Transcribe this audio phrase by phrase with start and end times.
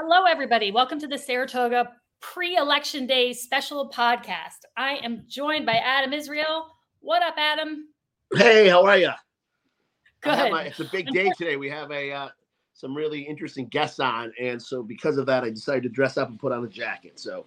[0.00, 0.70] Hello, everybody.
[0.70, 4.60] Welcome to the Saratoga pre election day special podcast.
[4.76, 6.68] I am joined by Adam Israel.
[7.00, 7.88] What up, Adam?
[8.32, 9.10] Hey, how are you?
[10.20, 10.52] Good.
[10.52, 11.56] My, it's a big day today.
[11.56, 12.28] We have a uh,
[12.74, 16.28] some really interesting guests on, and so because of that, I decided to dress up
[16.28, 17.18] and put on a jacket.
[17.18, 17.46] So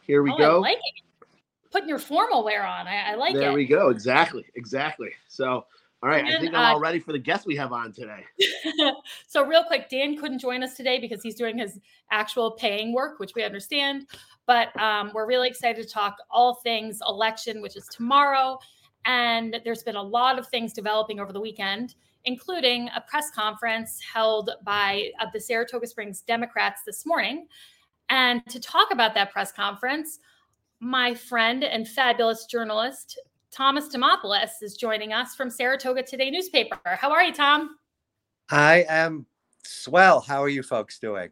[0.00, 0.56] here we oh, go.
[0.56, 1.28] I like it.
[1.70, 2.88] Putting your formal wear on.
[2.88, 3.44] I, I like there it.
[3.44, 3.90] There we go.
[3.90, 4.46] Exactly.
[4.54, 5.10] Exactly.
[5.28, 5.66] So
[6.02, 8.24] all right, I think I'm uh, all ready for the guests we have on today.
[9.26, 11.78] so, real quick, Dan couldn't join us today because he's doing his
[12.10, 14.06] actual paying work, which we understand.
[14.46, 18.58] But um, we're really excited to talk all things election, which is tomorrow.
[19.04, 21.94] And there's been a lot of things developing over the weekend,
[22.24, 27.46] including a press conference held by uh, the Saratoga Springs Democrats this morning.
[28.08, 30.18] And to talk about that press conference,
[30.80, 33.18] my friend and fabulous journalist,
[33.50, 36.78] Thomas Dimopoulos is joining us from Saratoga Today newspaper.
[36.84, 37.76] How are you, Tom?
[38.48, 39.26] I am
[39.64, 40.20] swell.
[40.20, 41.30] How are you folks doing?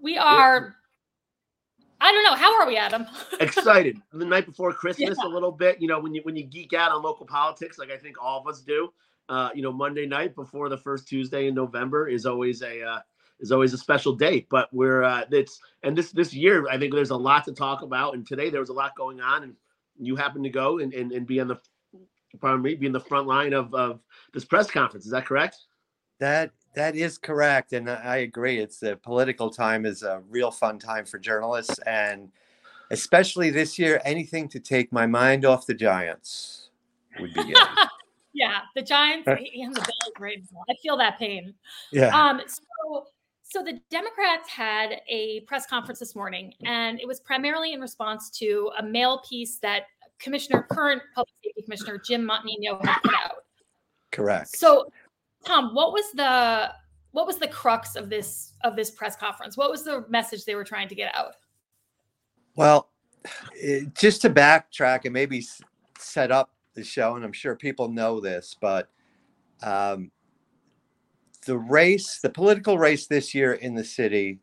[0.00, 0.76] We are.
[2.00, 2.34] I don't know.
[2.34, 3.06] How are we, Adam?
[3.40, 4.00] Excited.
[4.12, 5.26] The night before Christmas, Yeah.
[5.26, 5.80] a little bit.
[5.80, 8.40] You know, when you when you geek out on local politics, like I think all
[8.40, 8.92] of us do.
[9.28, 13.00] Uh, you know, Monday night before the first Tuesday in November is always a uh,
[13.40, 14.46] is always a special date.
[14.48, 17.82] But we're uh, it's and this this year, I think there's a lot to talk
[17.82, 18.14] about.
[18.14, 19.56] And today there was a lot going on, and
[19.98, 21.58] you happen to go and, and, and be on the
[22.40, 24.00] pardon me, be in the front line of, of
[24.32, 25.06] this press conference.
[25.06, 25.56] Is that correct?
[26.18, 28.58] That that is correct, and I agree.
[28.58, 32.30] It's the political time is a real fun time for journalists, and
[32.90, 36.70] especially this year, anything to take my mind off the Giants
[37.20, 37.56] would be good.
[38.34, 40.60] yeah, the Giants and the Bills right now.
[40.70, 41.54] I feel that pain.
[41.92, 43.06] yeah, Um, so,
[43.48, 48.28] so the Democrats had a press conference this morning, and it was primarily in response
[48.30, 49.84] to a mail piece that
[50.18, 53.44] Commissioner, current Public Safety Commissioner Jim Montanino had put out.
[54.10, 54.56] correct.
[54.56, 54.90] So,
[55.44, 56.72] Tom, what was the
[57.12, 59.56] what was the crux of this of this press conference?
[59.56, 61.36] What was the message they were trying to get out?
[62.56, 62.90] Well,
[63.62, 65.46] eh, just to backtrack and maybe
[65.98, 68.88] set up the show, and I'm sure people know this, but
[69.62, 70.10] um,
[71.46, 74.38] the race, the political race this year in the city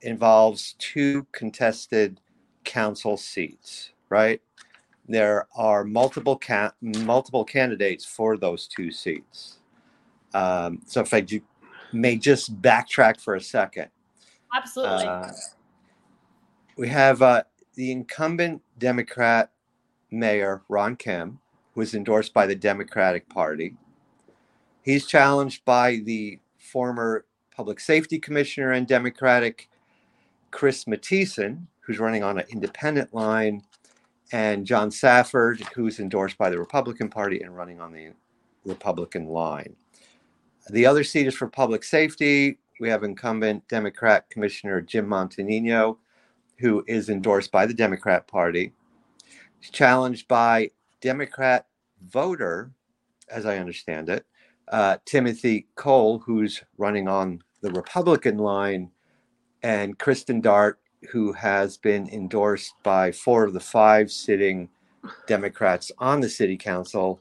[0.00, 2.20] involves two contested
[2.64, 4.40] council seats, right?
[5.08, 9.58] There are multiple ca- multiple candidates for those two seats.
[10.32, 11.42] Um, so if I ju-
[11.92, 13.88] may just backtrack for a second,
[14.54, 15.06] Absolutely.
[15.06, 15.30] uh,
[16.76, 17.42] we have uh,
[17.74, 19.50] the incumbent Democrat
[20.10, 21.40] mayor, Ron Kim,
[21.74, 23.74] who is endorsed by the Democratic Party.
[24.82, 26.38] He's challenged by the
[26.74, 27.24] former
[27.54, 29.70] public safety commissioner and Democratic
[30.50, 33.62] Chris Mathiesen, who's running on an independent line,
[34.32, 38.08] and John Safford, who's endorsed by the Republican Party and running on the
[38.64, 39.76] Republican line.
[40.68, 42.58] The other seat is for public safety.
[42.80, 45.98] We have incumbent Democrat Commissioner Jim Montanino,
[46.58, 48.72] who is endorsed by the Democrat Party.
[49.60, 51.66] He's challenged by Democrat
[52.08, 52.72] voter,
[53.30, 54.26] as I understand it,
[54.74, 58.90] uh, Timothy Coll, who's running on the Republican line,
[59.62, 60.80] and Kristen Dart,
[61.12, 64.68] who has been endorsed by four of the five sitting
[65.28, 67.20] Democrats on the city council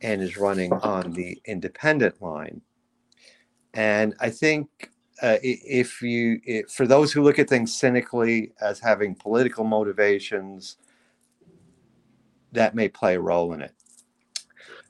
[0.00, 2.62] and is running on the independent line.
[3.74, 8.80] And I think uh, if you, i for those who look at things cynically as
[8.80, 10.78] having political motivations,
[12.52, 13.74] that may play a role in it.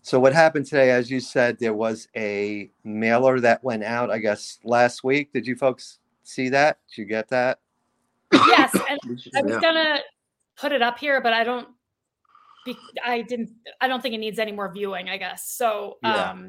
[0.05, 4.19] So, what happened today, as you said, there was a mailer that went out, I
[4.19, 5.33] guess, last week.
[5.33, 6.77] Did you folks see that?
[6.91, 7.59] Did you get that?
[8.31, 9.01] yes, and
[9.35, 9.61] I was Yeah.
[9.63, 10.01] gonna
[10.59, 11.69] put it up here, but I don't.
[12.67, 13.49] Be, I didn't.
[13.81, 15.09] I don't think it needs any more viewing.
[15.09, 15.97] I guess so.
[16.03, 16.33] Yeah.
[16.33, 16.49] Um,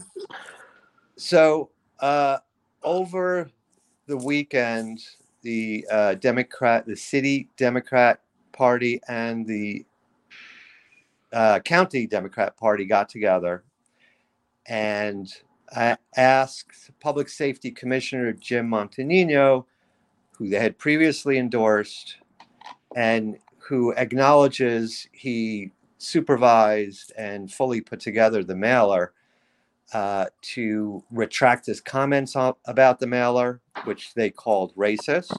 [1.16, 1.70] So,
[2.02, 2.40] uh,
[2.84, 3.50] over
[4.08, 5.00] the weekend,
[5.44, 8.20] the uh, Democrat, the city Democrat
[8.52, 9.86] Party, and the
[11.36, 13.64] uh, county Democrat Party got together
[14.68, 15.32] and
[15.76, 19.66] I asked Public Safety Commissioner Jim Montanino,
[20.38, 22.18] who they had previously endorsed
[22.96, 29.12] and who acknowledges he supervised and fully put together the mailer
[29.94, 35.36] uh, to retract his comments on, about the mailer, which they called racist,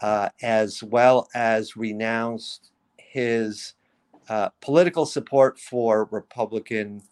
[0.00, 3.74] uh, as well as renounced his
[4.30, 7.02] uh, political support for Republican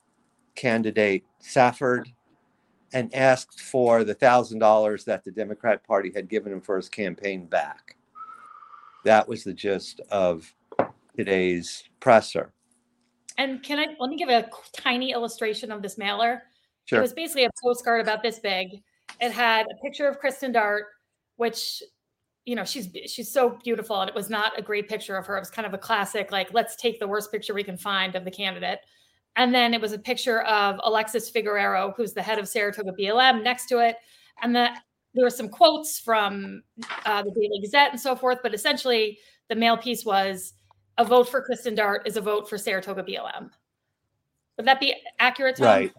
[0.55, 2.09] candidate Safford
[2.93, 6.88] and asked for the thousand dollars that the Democrat Party had given him for his
[6.88, 7.97] campaign back.
[9.05, 10.55] That was the gist of
[11.17, 12.53] today's presser.
[13.37, 16.44] and can I let me give a tiny illustration of this mailer?
[16.85, 17.00] Sure.
[17.00, 18.81] It was basically a postcard about this big.
[19.21, 20.87] It had a picture of Kristen Dart,
[21.37, 21.82] which
[22.49, 25.37] you know, she's she's so beautiful, and it was not a great picture of her.
[25.37, 28.15] It was kind of a classic, like let's take the worst picture we can find
[28.17, 28.79] of the candidate.
[29.37, 33.45] And then it was a picture of Alexis Figuereo, who's the head of Saratoga BLM,
[33.45, 33.97] next to it.
[34.43, 34.71] And the,
[35.15, 36.62] there were some quotes from
[37.05, 38.39] uh, the Daily Gazette and so forth.
[38.43, 39.19] But essentially,
[39.49, 40.55] the mail piece was
[40.97, 43.50] a vote for Kristen Dart is a vote for Saratoga BLM.
[44.56, 45.56] Would that be accurate?
[45.56, 45.67] Tom?
[45.67, 45.93] Right.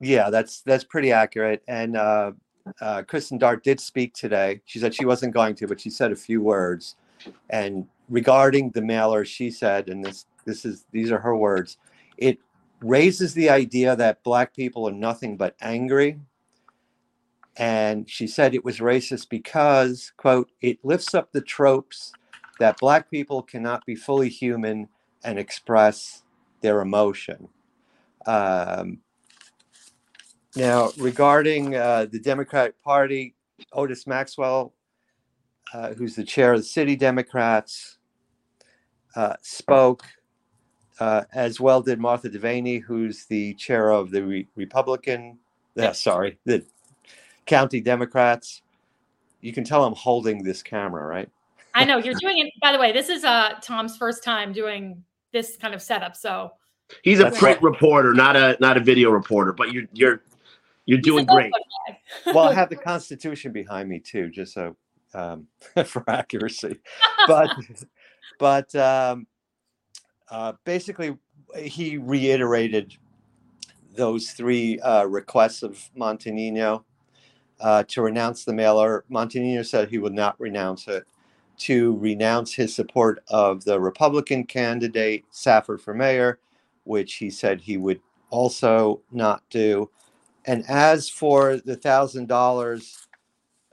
[0.00, 1.62] Yeah, that's that's pretty accurate.
[1.68, 2.32] And uh,
[2.80, 4.60] uh, Kristen Dart did speak today.
[4.64, 6.96] She said she wasn't going to, but she said a few words.
[7.50, 11.78] And regarding the mailer, she said, and this this is these are her words.
[12.16, 12.38] It
[12.80, 16.20] raises the idea that black people are nothing but angry.
[17.56, 22.12] And she said it was racist because, quote, it lifts up the tropes
[22.58, 24.88] that black people cannot be fully human
[25.22, 26.24] and express
[26.60, 27.48] their emotion.
[28.26, 28.98] Um,
[30.56, 33.34] now, regarding uh, the Democratic Party,
[33.72, 34.72] Otis Maxwell,
[35.72, 37.98] uh, who's the chair of the City Democrats,
[39.16, 40.04] uh, spoke,
[41.00, 45.38] uh, as well did Martha Devaney, who's the chair of the Re- Republican,
[45.78, 46.64] uh, sorry, the
[47.46, 48.62] County Democrats.
[49.40, 51.28] You can tell I'm holding this camera, right?
[51.74, 52.52] I know you're doing it.
[52.62, 55.02] By the way, this is uh, Tom's first time doing
[55.32, 56.52] this kind of setup, so
[57.02, 57.62] He's a That's print right.
[57.62, 59.52] reporter, not a not a video reporter.
[59.52, 60.22] But you're you're
[60.86, 61.52] you're He's doing great.
[62.26, 64.76] well, I have the Constitution behind me too, just so
[65.14, 65.46] um,
[65.86, 66.80] for accuracy.
[67.26, 67.50] But
[68.38, 69.26] but um,
[70.30, 71.16] uh, basically,
[71.56, 72.96] he reiterated
[73.96, 76.84] those three uh, requests of Montanino
[77.60, 79.04] uh, to renounce the mailer.
[79.10, 81.04] Montanino said he would not renounce it.
[81.56, 86.40] To renounce his support of the Republican candidate Safford for mayor,
[86.82, 88.00] which he said he would
[88.30, 89.88] also not do.
[90.46, 93.06] And as for the thousand dollars,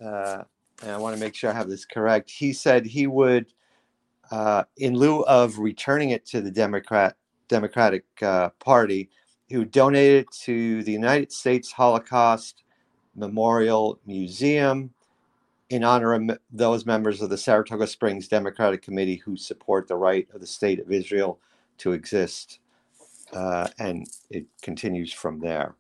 [0.02, 0.44] uh,
[0.82, 2.30] and I want to make sure I have this correct.
[2.30, 3.48] He said he would,
[4.32, 7.16] uh, in lieu of returning it to the Democrat
[7.50, 9.10] Democratic uh, Party,
[9.48, 12.64] he would donate it to the United States Holocaust
[13.16, 14.94] Memorial Museum
[15.70, 20.28] in honor of those members of the Saratoga Springs Democratic Committee who support the right
[20.34, 21.40] of the state of Israel
[21.80, 22.60] to exist.
[23.34, 25.76] Uh, and it continues from there.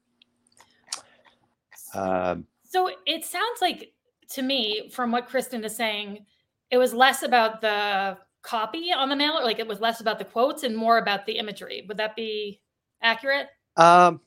[1.93, 3.93] Um, So it sounds like
[4.31, 6.25] to me, from what Kristen is saying,
[6.71, 10.25] it was less about the copy on the mailer, like it was less about the
[10.25, 11.85] quotes and more about the imagery.
[11.87, 12.61] Would that be
[13.01, 13.47] accurate?
[13.77, 14.21] Um,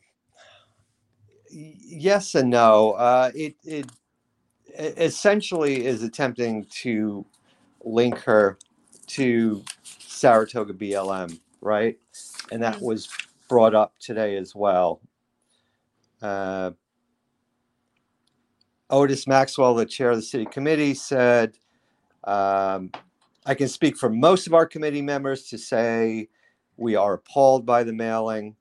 [1.51, 2.93] yes and no.
[2.93, 3.87] Uh, it it
[4.77, 7.25] essentially is attempting to
[7.85, 8.59] link her
[9.09, 11.99] to Saratoga BLM, right?
[12.53, 12.83] And that Mm.
[12.83, 13.09] was
[13.49, 15.01] brought up today as well.
[16.23, 16.73] Uh,
[18.95, 21.59] Otis Maxwell, the chair of the city committee, said,
[22.23, 22.93] um,
[23.45, 26.29] I can speak for most of our committee members to say
[26.77, 28.55] we are appalled by the mailing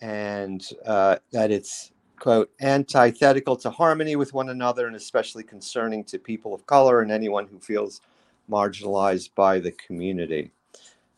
[0.00, 1.90] and uh, that it's
[2.20, 7.10] quote antithetical to harmony with one another and especially concerning to people of color and
[7.10, 8.00] anyone who feels
[8.48, 10.52] marginalized by the community.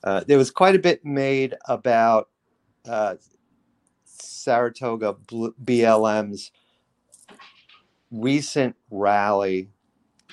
[0.02, 2.30] Uh, there was quite a bit made about
[2.88, 3.16] uh,
[4.06, 6.52] saratoga Bl- blm's
[8.10, 9.70] recent rally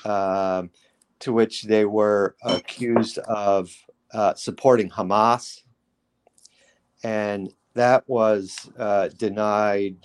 [0.05, 0.69] um,
[1.19, 3.71] to which they were accused of
[4.13, 5.61] uh, supporting hamas
[7.03, 9.97] and that was uh, denied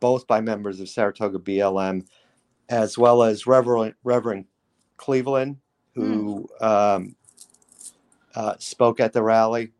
[0.00, 2.06] both by members of Saratoga BLM
[2.68, 4.46] as well as Reverend Reverend
[4.96, 5.58] Cleveland,
[5.94, 7.16] who um,
[8.34, 9.72] uh, spoke at the rally.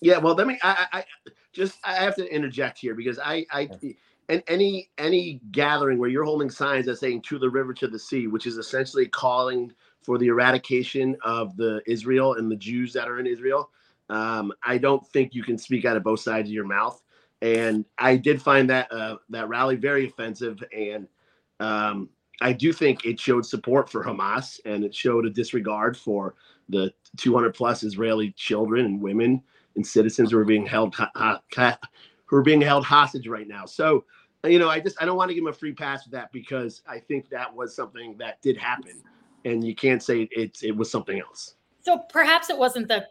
[0.00, 0.58] Yeah, well, let me.
[0.62, 1.04] I, I I-
[1.52, 3.70] just I have to interject here because I I
[4.28, 7.98] and any any gathering where you're holding signs that saying "to the river, to the
[7.98, 9.72] sea," which is essentially calling
[10.04, 13.70] for the eradication of the Israel and the Jews that are in Israel.
[14.10, 17.02] Um, I don't think you can speak out of both sides of your mouth.
[17.42, 21.08] And I did find that uh, that rally very offensive, and
[21.60, 26.34] um, I do think it showed support for Hamas and it showed a disregard for
[26.68, 29.42] the 200 plus Israeli children and women
[29.76, 31.78] and citizens who are being held ho- ca-
[32.26, 33.64] who are being held hostage right now.
[33.64, 34.04] So,
[34.44, 36.30] you know, I just I don't want to give them a free pass with that
[36.32, 39.02] because I think that was something that did happen,
[39.44, 41.54] and you can't say it it was something else.
[41.82, 43.06] So perhaps it wasn't the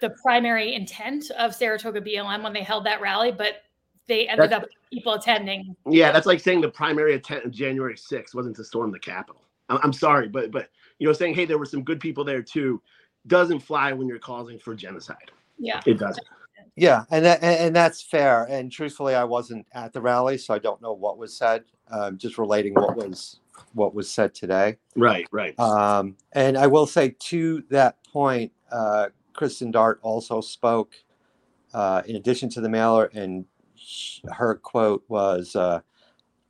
[0.00, 3.62] the primary intent of Saratoga BLM when they held that rally, but
[4.08, 5.76] they ended That's- up people attending.
[5.88, 9.42] Yeah, that's like saying the primary intent of January 6th wasn't to storm the Capitol.
[9.68, 12.42] I'm, I'm sorry, but but you know, saying hey, there were some good people there
[12.42, 12.82] too,
[13.26, 15.30] doesn't fly when you're causing for genocide.
[15.58, 15.80] Yeah.
[15.86, 16.26] It doesn't.
[16.78, 18.44] Yeah, and that, and that's fair.
[18.50, 21.64] And truthfully, I wasn't at the rally, so I don't know what was said.
[21.90, 23.40] uh, just relating what was
[23.74, 24.76] what was said today.
[24.96, 25.58] Right, right.
[25.58, 30.94] Um, and I will say to that point, uh, Kristen Dart also spoke
[31.74, 33.44] uh, in addition to the mailer, and
[33.76, 35.80] sh- her quote was, uh,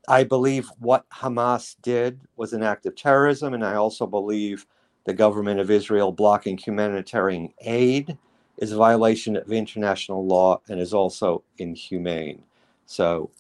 [0.09, 4.67] "I believe what Hamas did was an act of terrorism, and I also believe
[5.07, 8.19] the government of Israel blocking humanitarian aid
[8.59, 12.43] is a violation of international law and is also inhumane."
[12.87, 13.31] So,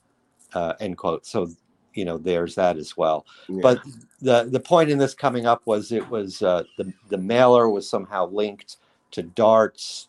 [0.54, 1.26] uh, end quote.
[1.26, 1.48] So,
[1.94, 3.26] you know, there's that as well.
[3.48, 3.60] Yeah.
[3.62, 3.82] But
[4.20, 7.88] the the point in this coming up was it was uh, the the mailer was
[7.88, 8.76] somehow linked
[9.12, 10.08] to Dart's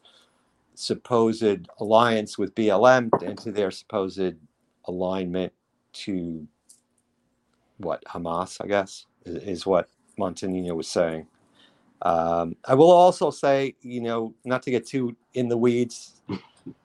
[0.75, 4.35] supposed alliance with BLM and to their supposed
[4.85, 5.51] alignment
[5.91, 6.47] to
[7.77, 11.27] what Hamas, I guess, is, is what Montanino was saying.
[12.01, 16.21] Um, I will also say, you know, not to get too in the weeds,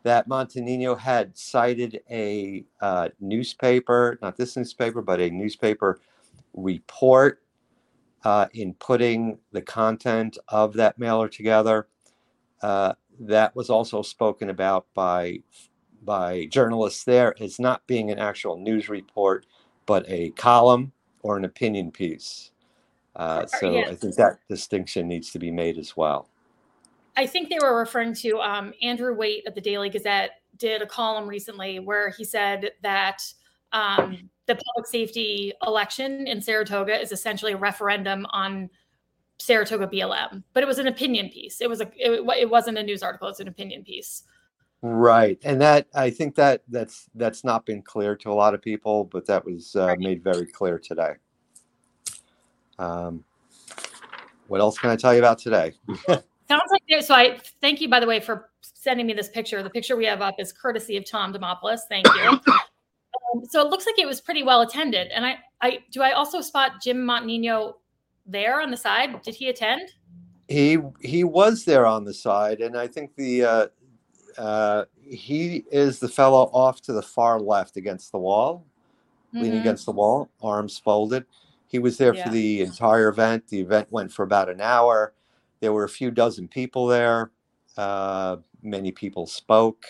[0.03, 6.01] that Montanino had cited a uh, newspaper, not this newspaper, but a newspaper
[6.55, 7.43] report
[8.25, 11.89] uh, in putting the content of that mailer together.
[12.63, 15.41] Uh, that was also spoken about by
[16.03, 19.47] by journalists there as not being an actual news report,
[19.87, 20.93] but a column
[21.23, 22.51] or an opinion piece.
[23.17, 23.89] Uh, so Yeah.
[23.89, 26.29] I think that distinction needs to be made as well.
[27.17, 30.87] I think they were referring to um, Andrew Waite at the Daily Gazette did a
[30.87, 33.23] column recently where he said that
[33.73, 38.69] um, the public safety election in Saratoga is essentially a referendum on
[39.39, 41.61] Saratoga BLM, but it was an opinion piece.
[41.61, 44.23] It was a it, it wasn't a news article; it's an opinion piece.
[44.81, 48.63] Right, and that I think that that's that's not been clear to a lot of
[48.63, 49.99] people, but that was uh, Right.
[49.99, 51.15] made very clear today.
[52.79, 53.25] Um,
[54.49, 55.73] what else can I tell you about today?
[56.09, 57.01] Sounds like there.
[57.01, 59.63] So I thank you, by the way, for sending me this picture.
[59.63, 61.81] The picture we have up is courtesy of Tom Dimopoulos.
[61.89, 62.23] Thank you.
[62.47, 65.09] um, so it looks like it was pretty well attended.
[65.09, 67.75] And I, I do I also spot Jim Montanino
[68.27, 69.23] there on the side?
[69.23, 69.91] Did he attend?
[70.49, 73.67] He he was there on the side, and I think the uh,
[74.37, 78.67] uh, he is the fellow off to the far left against the wall,
[79.33, 79.61] leaning Mhm.
[79.61, 81.25] against the wall, arms folded.
[81.75, 82.23] He was there Yeah.
[82.23, 83.49] for the entire event.
[83.49, 85.13] The event went for about an hour.
[85.59, 87.33] There were a few dozen people there.
[87.77, 89.85] Uh, many people spoke,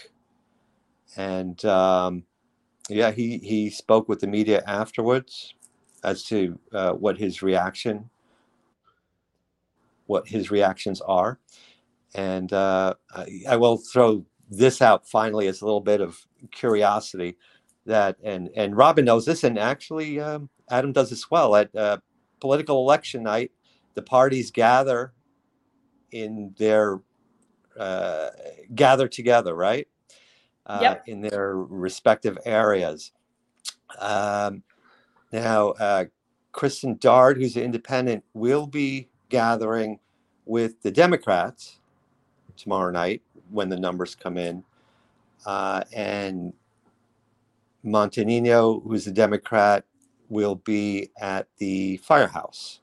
[1.15, 2.25] and um,
[2.89, 5.53] yeah, he he spoke with the media afterwards
[6.03, 8.09] as to uh, what his reaction,
[10.07, 11.39] what his reactions are,
[12.15, 17.37] and uh, I, I will throw this out finally as a little bit of curiosity
[17.85, 21.57] that and and Robin knows this, and actually um, Adam does as well.
[21.57, 21.99] At uh,
[22.41, 23.53] political election night,
[23.95, 25.13] the parties gather
[26.11, 27.01] in their
[27.79, 28.31] uh,
[28.75, 29.89] gather together, right?
[30.67, 31.09] Uh, Yep.
[31.09, 33.13] In their respective areas.
[33.99, 34.63] Um,
[35.33, 36.05] now, uh,
[36.53, 39.99] Kristen Dart, who's an independent, will be gathering
[40.47, 41.81] with the Democrats
[42.57, 44.65] tomorrow night when the numbers come in,
[45.45, 46.53] uh, and
[47.85, 49.85] Montanino, who's a Democrat,
[50.29, 52.81] will be at the firehouse.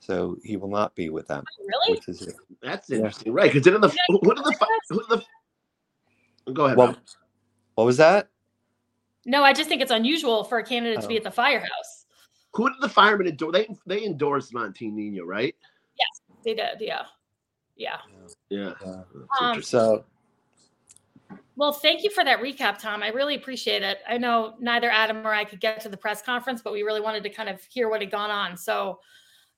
[0.00, 1.96] So he will not be with them, Really?
[1.96, 2.28] which is
[2.62, 2.96] That's Yeah.
[2.98, 3.50] interesting, right?
[3.50, 5.24] Because didn't the Yeah, who did the fi- who did
[6.46, 6.76] the go ahead.
[6.76, 6.96] well.
[7.74, 8.28] What was that?
[9.26, 11.18] No, I just think it's unusual for a candidate to be Oh.
[11.18, 12.06] at the firehouse.
[12.52, 13.52] Who did the firemen endorse?
[13.52, 15.56] They they endorsed Montanino, right?
[15.98, 17.06] Yes, they did, yeah,
[17.76, 17.98] yeah.
[18.50, 18.74] Yeah.
[18.80, 20.04] That's Um, so
[21.56, 23.02] Well, thank you for that recap, Tom.
[23.02, 23.98] I really appreciate it.
[24.08, 27.00] I know neither Adam or I could get to the press conference, but we really
[27.00, 28.56] wanted to kind of hear what had gone on.
[28.56, 29.00] So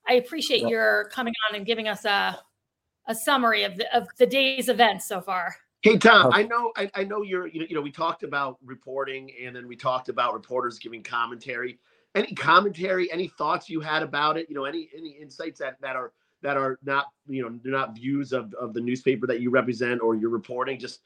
[0.07, 2.39] I appreciate Well- your coming on and giving us a
[3.09, 5.55] a summary of the of the day's events so far.
[5.81, 6.31] Hey Tom, Oh.
[6.33, 9.55] I know I, I know you're you know, you know we talked about reporting and
[9.55, 11.79] then we talked about reporters giving commentary.
[12.15, 14.49] Any commentary, any thoughts you had about it?
[14.49, 16.11] You know, any any insights that that are
[16.41, 20.01] that are not you know they're not views of, of the newspaper that you represent
[20.01, 20.77] or you're reporting.
[20.77, 20.99] Just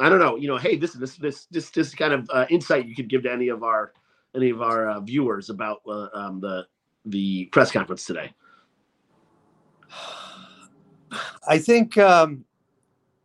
[0.00, 0.36] I don't know.
[0.36, 3.08] You know, hey, this is this this this this kind of uh, insight you could
[3.08, 3.92] give to any of our
[4.34, 6.66] any of our uh, viewers about uh, um, the
[7.04, 8.32] the press conference today.
[11.48, 12.44] I think um,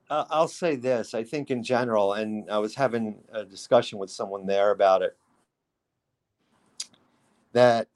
[0.10, 1.14] I'll say this.
[1.14, 5.18] I think in general, and I was having a discussion with someone there about it,
[7.52, 7.88] that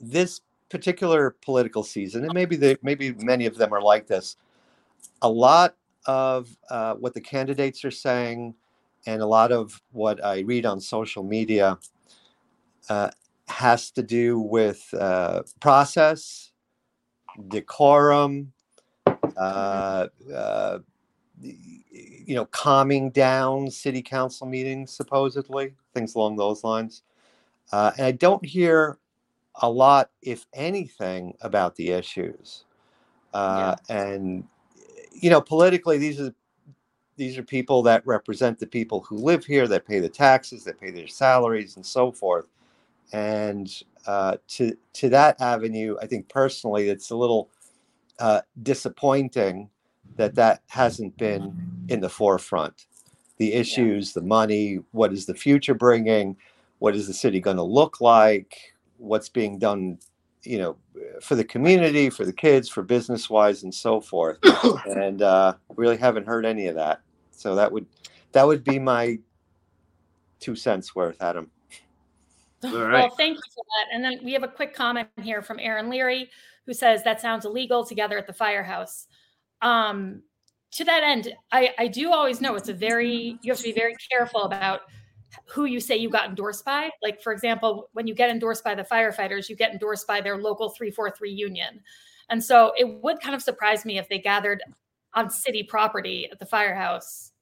[0.00, 4.36] this particular political season, and maybe they, maybe many of them are like this,
[5.22, 5.74] a lot
[6.08, 8.54] of uh, what the candidates are saying,
[9.06, 11.78] and a lot of what I read on social media,
[12.88, 13.10] uh,
[13.46, 16.52] has to do with uh, process,
[17.48, 18.52] decorum,
[19.36, 20.78] uh, uh,
[21.40, 27.02] you know, calming down city council meetings, supposedly, things along those lines.
[27.70, 28.98] Uh, and I don't hear
[29.60, 32.64] a lot, if anything, about the issues.
[33.34, 34.44] Uh, And
[35.20, 36.32] you know, politically, these are
[37.16, 40.80] these are people that represent the people who live here, that pay the taxes, that
[40.80, 42.46] pay their salaries, and so forth.
[43.12, 43.70] And
[44.06, 47.50] uh, to to that avenue, I think personally, it's a little
[48.18, 49.70] uh, disappointing
[50.16, 51.56] that that hasn't been
[51.88, 52.86] in the forefront.
[53.38, 56.36] The issues, the money, what is the future bringing?
[56.80, 58.56] What is the city going to look like?
[58.96, 59.98] What's being done,
[60.48, 60.76] you know,
[61.20, 64.38] for the community, for the kids, for business wise, and so forth.
[64.86, 67.02] and uh, really haven't heard any of that.
[67.30, 67.86] So that would
[68.32, 69.18] that would be my
[70.40, 71.50] two cents worth, Adam.
[72.64, 73.94] All Well, thank you for that.
[73.94, 76.30] And then we have a quick comment here from Aaron Leary,
[76.66, 79.06] who says that sounds illegal together at the firehouse.
[79.60, 80.22] Um,
[80.72, 83.72] to that end, I, I do always know it's a very, you have to be
[83.72, 84.80] very careful about
[85.46, 86.90] who you say you got endorsed by.
[87.02, 90.38] Like, for example, when you get endorsed by the firefighters, you get endorsed by their
[90.38, 91.80] local 343 union.
[92.30, 94.62] And so it would kind of surprise me if they gathered
[95.14, 97.32] on city property at the firehouse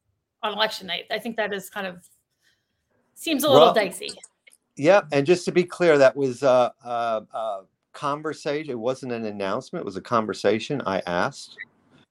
[0.42, 1.04] on election night.
[1.10, 2.08] I think that is kind of
[3.14, 4.10] seems a little Well, dicey.
[4.76, 7.60] Yeah, and just to be clear, that was a, a, a
[7.92, 8.70] conversation.
[8.70, 9.82] It wasn't an announcement.
[9.82, 10.82] It was a conversation.
[10.84, 11.56] I asked,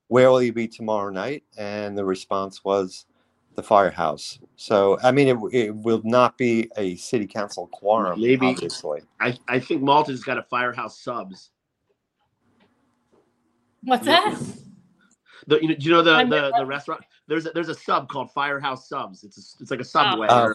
[0.07, 3.05] "Where will you be tomorrow night?" And the response was,
[3.55, 8.47] "The firehouse." So, I mean, it, it will not be a city council quorum, Maybe-
[8.47, 9.01] obviously.
[9.19, 11.51] I, I think Malta's got a firehouse subs.
[13.81, 14.35] What's that?
[15.47, 17.01] The, you know, do you know the, I'm- the, the restaurant?
[17.27, 19.23] There's a, there's a sub called Firehouse Subs.
[19.23, 19.85] It's a, it's like a oh.
[19.85, 20.27] subway.
[20.29, 20.53] Oh.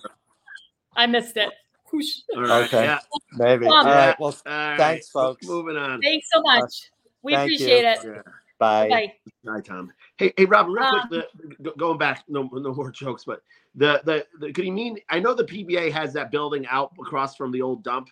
[0.96, 1.50] I missed it.
[1.92, 2.20] Whoosh.
[2.36, 2.84] all right, Okay.
[2.84, 2.98] Yeah.
[3.32, 3.66] Maybe.
[3.66, 4.18] All right.
[4.20, 5.46] Well, All right, Thanks, folks.
[5.46, 6.00] Moving on.
[6.00, 6.90] Thanks so much.
[7.22, 7.56] We thank you.
[7.56, 7.98] appreciate it.
[8.04, 8.32] Yeah.
[8.60, 8.88] Bye.
[8.88, 9.12] Bye.
[9.48, 9.92] Hi, Tom.
[10.18, 10.72] Hey, hey, Robin.
[10.72, 11.26] Real Um, quick,
[11.58, 13.42] the, going back, no, no more jokes, but
[13.74, 14.98] the, the the could you mean?
[15.08, 18.08] I know the PBA has that building out across from the old dump.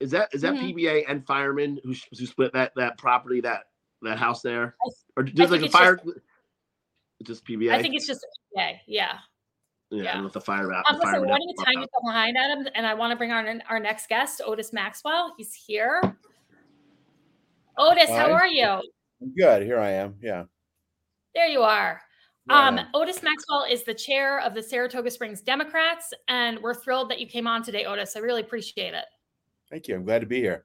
[0.00, 0.74] Is that is that Mhm.
[0.74, 3.68] PBA and firemen who who split that that property that
[4.02, 5.98] that house there, I- or just think like a fire?
[7.22, 7.72] Just PBA.
[7.72, 8.80] I think it's just okay.
[8.88, 9.18] Yeah.
[9.90, 10.20] yeah, yeah.
[10.22, 10.72] with the fire.
[10.72, 12.94] Um, the listen, firemen we're have running to a time pop behind Adam, and I
[12.94, 15.34] want to bring on our next guest, Otis Maxwell.
[15.36, 16.00] He's here.
[17.78, 18.80] Otis, how are you?
[19.36, 19.62] Good.
[19.62, 20.14] Here I am.
[20.20, 20.44] Yeah.
[21.34, 22.00] There you are.
[22.48, 22.80] Right Um.
[22.94, 27.26] Otis Maxwell is the chair of the Saratoga Springs Democrats, and we're thrilled that you
[27.26, 28.16] came on today, Otis.
[28.16, 29.04] I really appreciate it.
[29.70, 29.94] Thank you.
[29.94, 30.64] I'm glad to be here.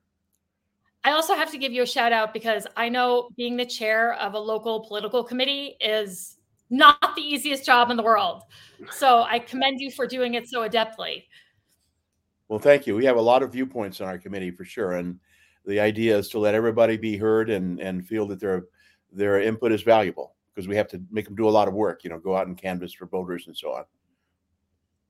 [1.03, 4.15] I also have to give you a shout out because I know being the chair
[4.15, 6.37] of a local political committee is
[6.69, 8.43] not the easiest job in the world.
[8.91, 11.23] So I commend you for doing it so adeptly.
[12.49, 12.95] Well, thank you.
[12.95, 15.19] We have a lot of viewpoints on our committee for sure, and
[15.67, 18.65] the idea is to let everybody be heard and and feel that their
[19.11, 22.03] their input is valuable because we have to make them do a lot of work.
[22.03, 23.83] You know, go out and canvass for voters and so on.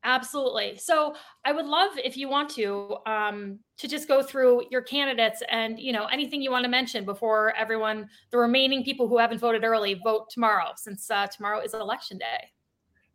[0.03, 0.77] Absolutely.
[0.77, 5.43] So I would love if you want to um, to just go through your candidates
[5.49, 9.39] and you know anything you want to mention before everyone, the remaining people who haven't
[9.39, 12.49] voted early, vote tomorrow, since uh, tomorrow is election day.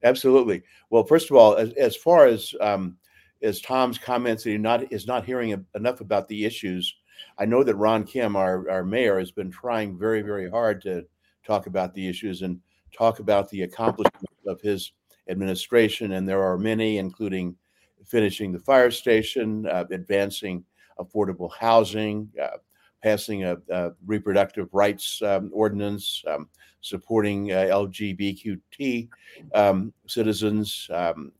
[0.04, 0.62] Absolutely.
[0.90, 2.98] Well, first of all, as, as far as um,
[3.42, 6.94] as Tom's comments that he not is not hearing enough about the issues,
[7.38, 11.04] I know that Ron Kim, our our mayor, has been trying very very hard to
[11.44, 12.60] talk about the issues and
[12.96, 14.92] talk about the accomplishments of his
[15.28, 17.56] administration, and there are many, including
[18.04, 20.64] finishing the fire station, uh, advancing
[20.98, 22.58] affordable housing, uh,
[23.02, 26.48] passing a, a reproductive rights um, ordinance, um,
[26.80, 29.08] supporting uh, LGBTQ
[29.54, 31.32] um, citizens, um,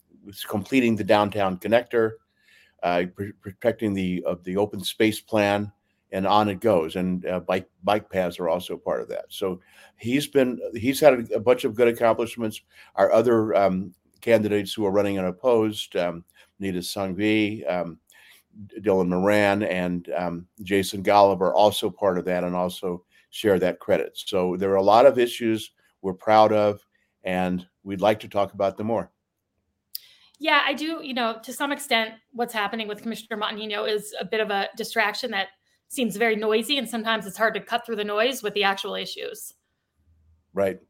[0.49, 2.12] completing the downtown connector,
[2.83, 5.71] uh, pr- protecting the of the open space plan,
[6.11, 6.97] and on it goes.
[6.97, 9.27] And uh, bike bike paths are also part of that.
[9.29, 9.61] So
[9.97, 12.61] he's been he's had a, a bunch of good accomplishments.
[12.97, 16.25] Our other um, candidates who are running unopposed, um,
[16.59, 17.99] Nita Sanghvi, um,
[18.81, 23.79] Dillon Moran, and um, Jason Golub are also part of that, and also share that
[23.79, 24.12] credit.
[24.14, 25.71] So there are a lot of issues
[26.03, 26.85] we're proud of,
[27.23, 29.12] and we'd like to talk about them more.
[30.43, 30.99] Yeah, I do.
[31.05, 34.69] You know, to some extent, what's happening with Commissioner Montanino is a bit of a
[34.77, 35.51] distraction that
[35.87, 38.97] seems very noisy, and sometimes it's hard to cut through the noise with the actual
[38.97, 39.55] issues.
[40.53, 40.81] Right.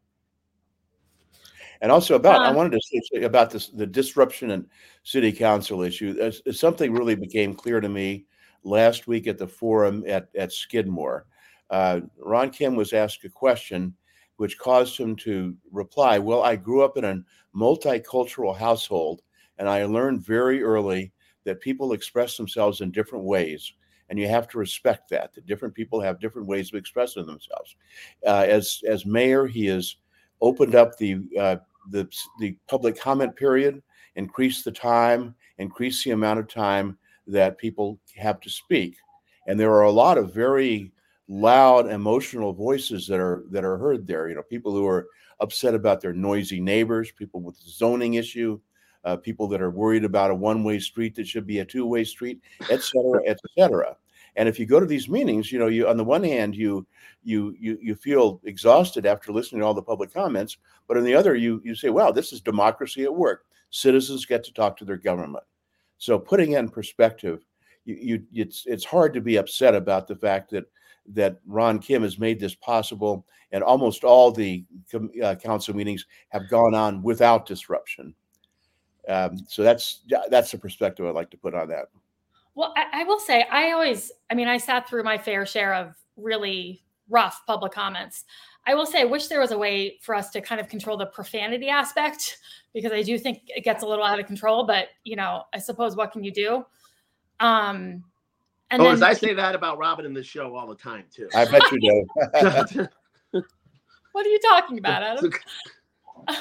[1.82, 2.80] And also about, I Um, wanted to
[3.12, 4.66] say about this, the disruption and
[5.02, 6.32] city council issue.
[6.50, 8.24] Something really became clear to me
[8.64, 11.26] last week at the forum at, at Skidmore.
[11.68, 13.94] Uh, Ron Kim was asked a question
[14.36, 17.22] which caused him to reply, well, I grew up in a
[17.54, 19.20] multicultural household
[19.58, 21.12] and I learned very early
[21.44, 23.72] that people express themselves in different ways.
[24.08, 27.76] And you have to respect that, that different people have different ways of expressing themselves.
[28.26, 29.96] Uh, as, as mayor, he has
[30.40, 31.56] opened up the, uh,
[31.90, 33.82] the, the public comment period,
[34.16, 38.96] increased the time, increased the amount of time that people have to speak,
[39.46, 40.92] and there are a lot of very
[41.28, 44.28] loud, emotional voices that are that are heard there.
[44.28, 45.08] You know, people who are
[45.40, 48.60] upset about their noisy neighbors, people with zoning issue,
[49.04, 52.40] uh, people that are worried about a one-way street that should be a two-way street,
[52.70, 53.96] et cetera, et cetera.
[54.36, 56.86] And if you go to these meetings, you know, you on the one hand, you
[57.22, 60.56] you you you feel exhausted after listening to all the public comments,
[60.88, 63.44] but on the other, you you say, "Wow, this is democracy at work.
[63.70, 65.44] Citizens get to talk to their government."
[65.98, 67.44] So, putting it in perspective,
[67.84, 70.64] you, you it's it's hard to be upset about the fact that
[71.08, 74.64] that Ron Kim has made this possible, and almost all the
[75.22, 78.14] uh, council meetings have gone on without disruption.
[79.08, 81.86] Um, so that's that's the perspective I'd like to put on that.
[82.54, 85.72] Well, I, I, will say, I always, I mean, I sat through my fair share
[85.74, 88.24] of really rough public comments.
[88.66, 90.96] I will say, I wish there was a way for us to kind of control
[90.96, 92.38] the profanity aspect
[92.74, 94.64] because I do think it gets a little out of control.
[94.64, 96.64] But you know, I suppose what can you do?
[97.40, 98.04] Um,
[98.70, 101.04] and oh, then, as I say that about Robin in the show all the time
[101.12, 101.28] too.
[101.34, 102.86] I bet you do.
[104.12, 105.32] what are you talking about, Adam?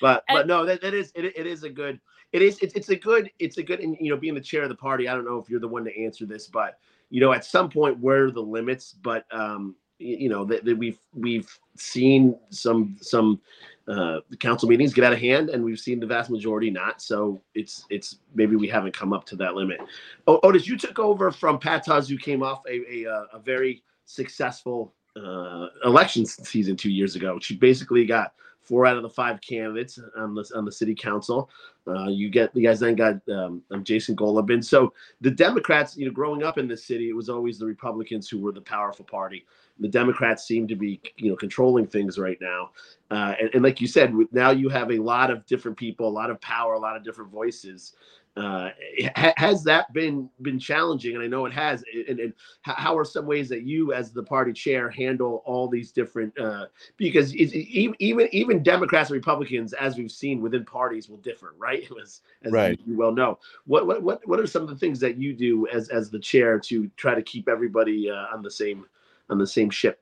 [0.00, 1.98] but and, but no, that, that is it, it is a good
[2.32, 4.62] it is it's, it's a good it's a good and you know being the chair
[4.62, 6.78] of the party i don't know if you're the one to answer this but
[7.10, 8.94] you know at some point where are the limits?
[9.02, 13.40] But um you know that, we've we've seen some some
[13.86, 17.02] uh council meetings get out of hand and we've seen the vast majority not.
[17.02, 19.80] So it's it's maybe we haven't come up to that limit.
[20.26, 23.82] Oh otis you took over from pat Tuz, who came off a, a, a very
[24.06, 29.40] successful uh election season two years ago she basically got four out of the five
[29.40, 31.50] candidates on the on the city council.
[31.86, 34.62] Uh, you get you guys then got um, um, Jason Golubin.
[34.62, 38.28] So the Democrats, you know, growing up in this city, it was always the Republicans
[38.28, 39.46] who were the powerful party.
[39.78, 42.70] The Democrats seem to be, you know, controlling things right now.
[43.10, 46.10] Uh, and, and like you said, now you have a lot of different people, a
[46.10, 47.94] lot of power, a lot of different voices
[48.36, 48.70] uh,
[49.14, 51.16] has that been been challenging?
[51.16, 51.82] And I know it has.
[52.08, 55.90] And, and, how are some ways that you, as the party chair, handle all these
[55.90, 56.38] different?
[56.38, 56.66] Uh,
[56.96, 61.88] because even even Democrats and Republicans, as we've seen within parties, will differ, right?
[62.00, 62.80] As, as right.
[62.86, 63.38] you well know.
[63.66, 66.18] What what what what are some of the things that you do as as the
[66.18, 68.86] chair to try to keep everybody uh, on the same
[69.28, 70.00] on the same ship?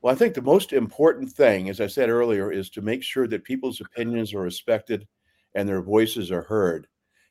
[0.00, 3.28] Well, I think the most important thing, as I said earlier, is to make sure
[3.28, 5.06] that people's opinions are respected
[5.54, 6.86] and their voices are heard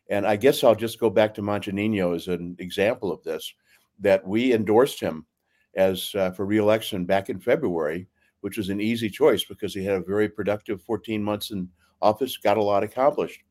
[0.10, 3.54] and I guess I'll just go back to Montanino as an example of this,
[4.00, 5.26] that we endorsed him
[5.76, 8.08] as uh, for reelection back in February,
[8.42, 11.70] which was an easy choice because he had a very productive 14 months in
[12.02, 13.42] office, got a lot accomplished.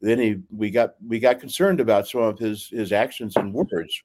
[0.00, 4.02] Then he, we got we got concerned about some of his his actions and words,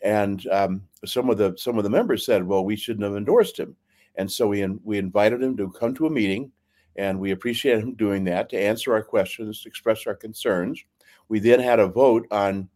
[0.00, 3.58] and um, some of the some of the members said, "Well, we shouldn't have endorsed
[3.58, 3.76] him,"
[4.14, 6.52] and so we we invited him to come to a meeting,
[6.96, 10.82] and we appreciate him doing that to answer our questions, express our concerns,
[11.28, 12.68] we then had a vote on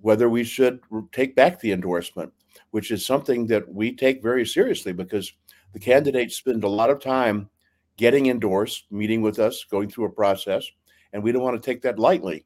[0.00, 0.80] whether we should
[1.12, 2.32] take back the endorsement,
[2.70, 5.32] which is something that we take very seriously because
[5.72, 7.48] the candidates spend a lot of time
[7.96, 10.66] getting endorsed, meeting with us, going through a process,
[11.12, 12.44] and we don't want to take that lightly.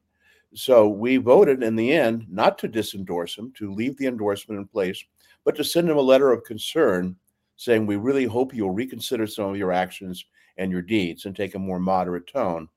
[0.53, 4.67] So we voted in the end not to disendorse him, to leave the endorsement in
[4.67, 5.03] place,
[5.43, 7.15] but to send him a letter of concern
[7.55, 10.25] saying, We really hope you'll reconsider some of your actions
[10.57, 12.67] and your deeds and take a more moderate tone.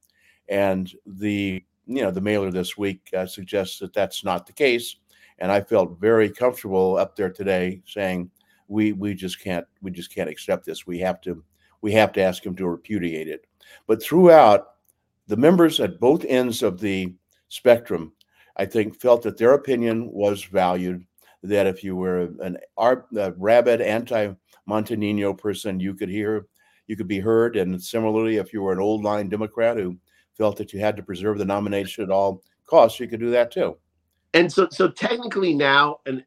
[0.48, 4.96] And the you know, the mailer this week uh, suggests that that's not the case.
[5.38, 8.30] And I felt very comfortable up there today saying,
[8.68, 10.86] we we just can't we just can't accept this.
[10.86, 11.42] We have to
[11.82, 13.46] we have to ask him to repudiate it.
[13.86, 14.68] But throughout,
[15.26, 17.14] the members at both ends of the
[17.48, 18.12] spectrum,
[18.56, 21.04] I think, felt that their opinion was valued.
[21.42, 26.46] That if you were an a rabid anti-Montanino person, you could hear,
[26.86, 27.56] you could be heard.
[27.56, 29.96] And similarly, if you were an old line Democrat who
[30.42, 33.52] felt that you had to preserve the nomination at all costs, you could do that
[33.52, 33.76] too.
[34.34, 36.24] And so, so technically now, and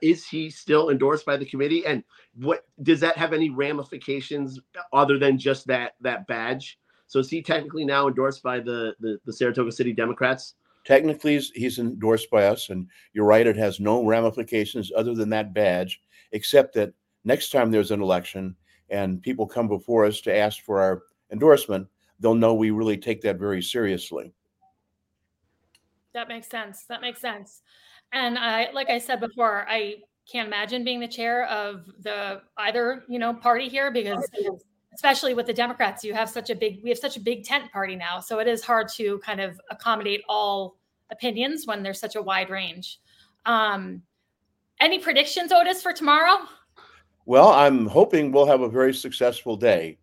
[0.00, 1.84] is he still endorsed by the committee?
[1.84, 2.04] And
[2.36, 4.60] what does that have any ramifications
[4.92, 6.78] other than just that that badge?
[7.08, 10.54] So is he technically now endorsed by the the, the Saratoga City Democrats?
[10.84, 15.30] Technically, he's, he's endorsed by us, and you're right; it has no ramifications other than
[15.30, 16.92] that badge, except that
[17.24, 18.54] next time there's an election
[18.88, 21.88] and people come before us to ask for our endorsement,
[22.20, 24.32] they'll know we really take that very seriously.
[26.14, 26.84] That makes sense.
[26.88, 27.62] That makes sense.
[28.12, 29.96] And I, like I said before, I
[30.30, 34.28] can't imagine being the chair of the either you know party here because
[34.92, 37.70] especially with the democrats you have such a big we have such a big tent
[37.70, 40.76] party now so it is hard to kind of accommodate all
[41.10, 42.98] opinions when there's such a wide range
[43.46, 44.02] um
[44.80, 46.38] any predictions otis for tomorrow
[47.24, 49.96] well i'm hoping we'll have a very successful day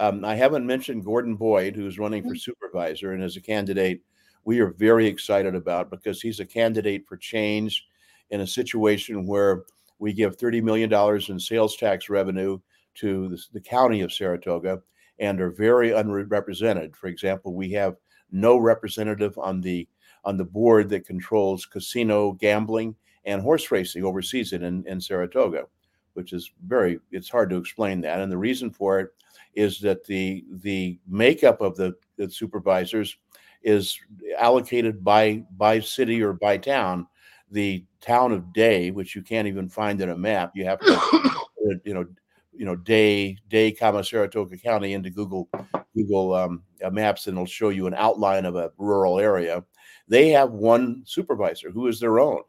[0.00, 2.40] um, I haven't mentioned Gordon Boyd, who's running for mm.
[2.40, 4.02] supervisor and is a candidate
[4.44, 7.86] we are very excited about because he's a candidate for change
[8.30, 9.64] in a situation where
[9.98, 10.92] we give $30 million
[11.28, 12.58] in sales tax revenue
[12.94, 14.80] to the, the county of Saratoga
[15.18, 16.96] and are very unrepresented.
[16.96, 17.96] For example, we have
[18.32, 19.88] no representative on the
[20.22, 25.64] on the board that controls casino gambling and horse racing overseas in, in Saratoga,
[26.12, 28.20] which is very it's hard to explain that.
[28.20, 29.10] And the reason for it
[29.54, 33.16] is that the the makeup of the, the supervisors
[33.62, 33.98] is
[34.38, 37.06] allocated by by city or by town.
[37.50, 41.40] The town of Day, which you can't even find in a map, you have to
[41.84, 42.06] you know
[42.52, 45.48] you know Day Day, comma Saratoga County into Google
[45.96, 49.64] Google um, uh, Maps, and it'll show you an outline of a rural area.
[50.08, 52.42] They have one supervisor who is their own.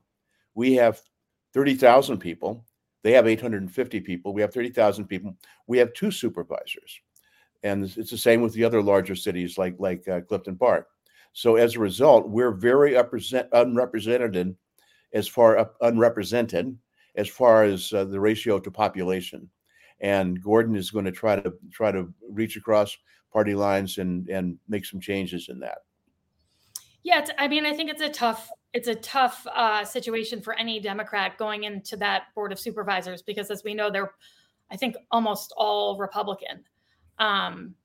[0.53, 1.01] We have
[1.53, 2.65] thirty thousand people.
[3.03, 4.33] They have 850 people.
[4.33, 5.35] We have 30,000 people.
[5.67, 6.99] We have two supervisors.
[7.63, 10.87] And it's the same with the other larger cities like, like uh, Clifton Park.
[11.33, 14.55] So as a result, we're very unrepresented
[15.13, 16.77] as far unrepresented
[17.15, 19.49] as far as uh, the ratio to population.
[19.99, 22.97] And Gordon is going to try to try to reach across
[23.31, 25.79] party lines and and make some changes in that.
[27.03, 30.79] Yeah, I mean, I think it's a tough it's a tough uh, situation for any
[30.79, 34.13] Democrat going into that board of supervisors because, as we know, they're
[34.71, 36.63] I think almost all Republican.
[37.19, 37.75] Um,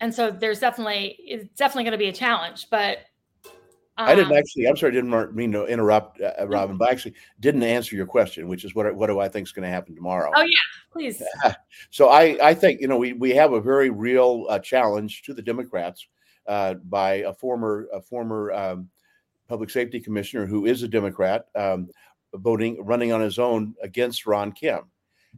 [0.00, 2.68] and so there's definitely it's definitely going to be a challenge.
[2.70, 2.98] But
[3.96, 4.68] um, I didn't um, actually.
[4.68, 7.94] I'm sorry, I didn't mean to interrupt, uh, uh Robin, but I actually didn't answer
[7.96, 10.32] your question, which is what what do I think is going to happen tomorrow?
[10.34, 11.22] Oh yeah, please.
[11.90, 15.32] so I I think you know we we have a very real uh, challenge to
[15.34, 16.06] the Democrats
[16.46, 18.88] uh, by a former a former um,
[19.48, 21.88] public safety commissioner who is a Democrat um,
[22.34, 24.82] voting running on his own against Ron Kim,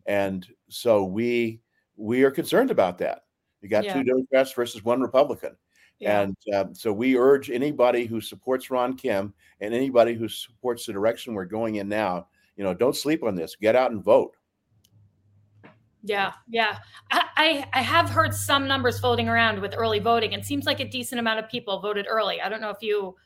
[0.06, 1.60] and so we
[1.96, 3.22] we are concerned about that.
[3.62, 3.94] You got yeah.
[3.94, 5.56] two Democrats versus one Republican.
[5.98, 6.20] Yeah.
[6.20, 10.92] And um, so we urge anybody who supports Ron Kim and anybody who supports the
[10.92, 13.56] direction we're going in now, you know, don't sleep on this.
[13.56, 14.35] Get out and vote.
[16.06, 16.78] Yeah, yeah.
[17.10, 20.32] I, I have heard some numbers floating around with early voting.
[20.32, 22.40] It seems like a decent amount of people voted early.
[22.40, 23.16] I don't know if you.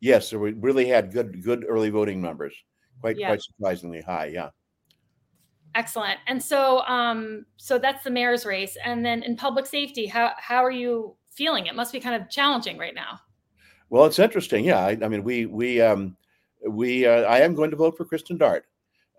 [0.00, 2.52] Yes, so we really had good good early voting numbers.
[3.00, 3.28] Quite yeah.
[3.28, 4.26] quite surprisingly high.
[4.26, 4.50] Yeah.
[5.76, 6.18] Excellent.
[6.26, 8.76] And so, um, so that's the mayor's race.
[8.84, 11.66] And then in public safety, how how are you feeling?
[11.66, 13.20] It must be kind of challenging right now.
[13.90, 14.64] Well, it's interesting.
[14.64, 16.16] Yeah, I, I mean, we we um,
[16.68, 18.66] we uh, I am going to vote for Kristen Dart.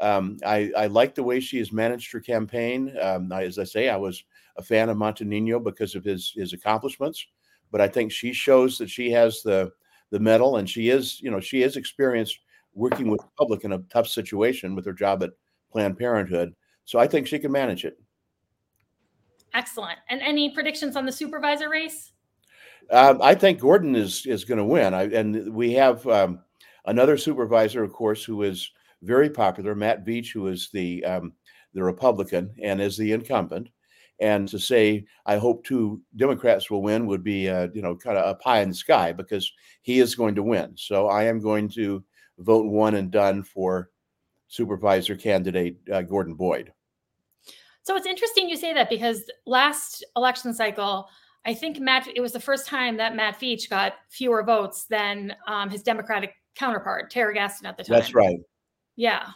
[0.02, 2.94] Um, I I like the way she has managed her campaign.
[3.02, 4.24] Um, I, as I say, I was
[4.58, 7.26] a fan of Montanino because of his his accomplishments,
[7.72, 9.72] but I think she shows that she has the
[10.12, 12.40] the mettle, and she is you know she is experienced
[12.74, 15.32] working with the public in a tough situation with her job at
[15.72, 16.54] Planned Parenthood.
[16.84, 17.98] So I think she can manage it.
[19.54, 19.98] Excellent.
[20.10, 22.12] And any predictions on the supervisor race?
[22.92, 24.94] Um, I think Gordon is is going to win.
[24.94, 26.42] I, and we have um,
[26.86, 28.70] another supervisor, of course, who is
[29.02, 31.34] very popular, Matt Veitch, who is the um,
[31.74, 33.70] the Republican and is the incumbent.
[34.20, 38.18] And to say I hope two Democrats will win would be, uh, you know, kind
[38.18, 40.74] of up high in the sky because he is going to win.
[40.78, 42.04] So I am going to
[42.40, 43.90] vote one and done for
[44.48, 46.72] supervisor candidate uh, Gordon Boyd.
[47.84, 51.08] So it's interesting you say that because last election cycle,
[51.46, 55.36] I think Matt, it was the first time that Matt Veitch got fewer votes than
[55.48, 58.00] um, his Democratic counterpart, Tara Gaston at the time.
[58.00, 58.40] That's right.
[58.96, 59.30] Yeah.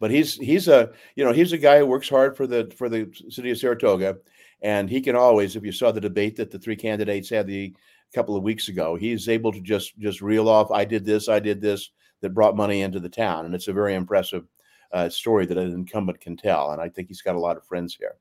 [0.00, 2.88] But he's he's a you know he's a guy who works hard for the for
[2.88, 4.18] the city of Saratoga,
[4.60, 7.74] and he can always, if you saw the debate that the three candidates had the
[8.14, 11.40] couple of weeks ago, he's able to just just reel off, I did this, I
[11.40, 13.44] did this, that brought money into the town.
[13.44, 14.46] And it's a very impressive
[14.92, 16.70] uh, story that an incumbent can tell.
[16.72, 18.14] And I think he's got a lot of friends here.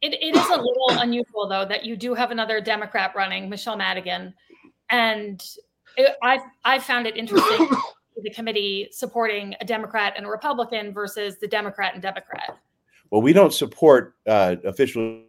[0.00, 3.76] It, it is a little unusual, though, that you do have another Democrat running, Michele
[3.76, 4.32] Madigan.
[4.90, 5.42] And
[5.96, 7.68] it, I've, I've found it interesting
[8.22, 12.58] the committee supporting a Democrat and a Republican versus the Democrat and Democrat.
[13.10, 15.22] Well, we don't support uh, official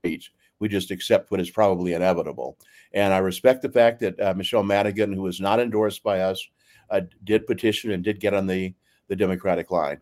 [0.00, 0.32] speech.
[0.60, 2.56] We just accept what is probably inevitable.
[2.92, 6.46] And I respect the fact that uh, Michele Madigan, who is not endorsed by us,
[6.90, 8.74] uh, did petition and did get on the
[9.08, 10.00] the Democratic line.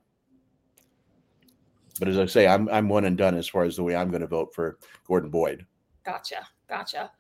[1.99, 4.11] But as I say, I'm I'm one and done as far as the way I'm
[4.11, 5.67] going to vote for Gordon Boyd.
[6.05, 7.11] Gotcha, gotcha.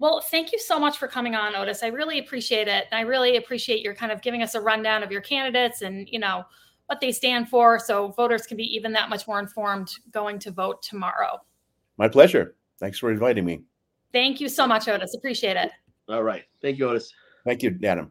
[0.00, 1.82] Well, thank you so much for coming on, Otis.
[1.82, 2.84] I really appreciate it.
[2.92, 6.18] I really appreciate your kind of giving us a rundown of your candidates and you
[6.18, 6.44] know
[6.86, 10.50] what they stand for, so voters can be even that much more informed going to
[10.50, 11.38] vote tomorrow.
[11.98, 12.54] My pleasure.
[12.78, 13.62] Thanks for inviting me.
[14.12, 15.14] Thank you so much, Otis.
[15.14, 15.70] Appreciate it.
[16.08, 16.44] All right.
[16.62, 17.12] Thank you, Otis.
[17.44, 18.10] Thank you, Adam.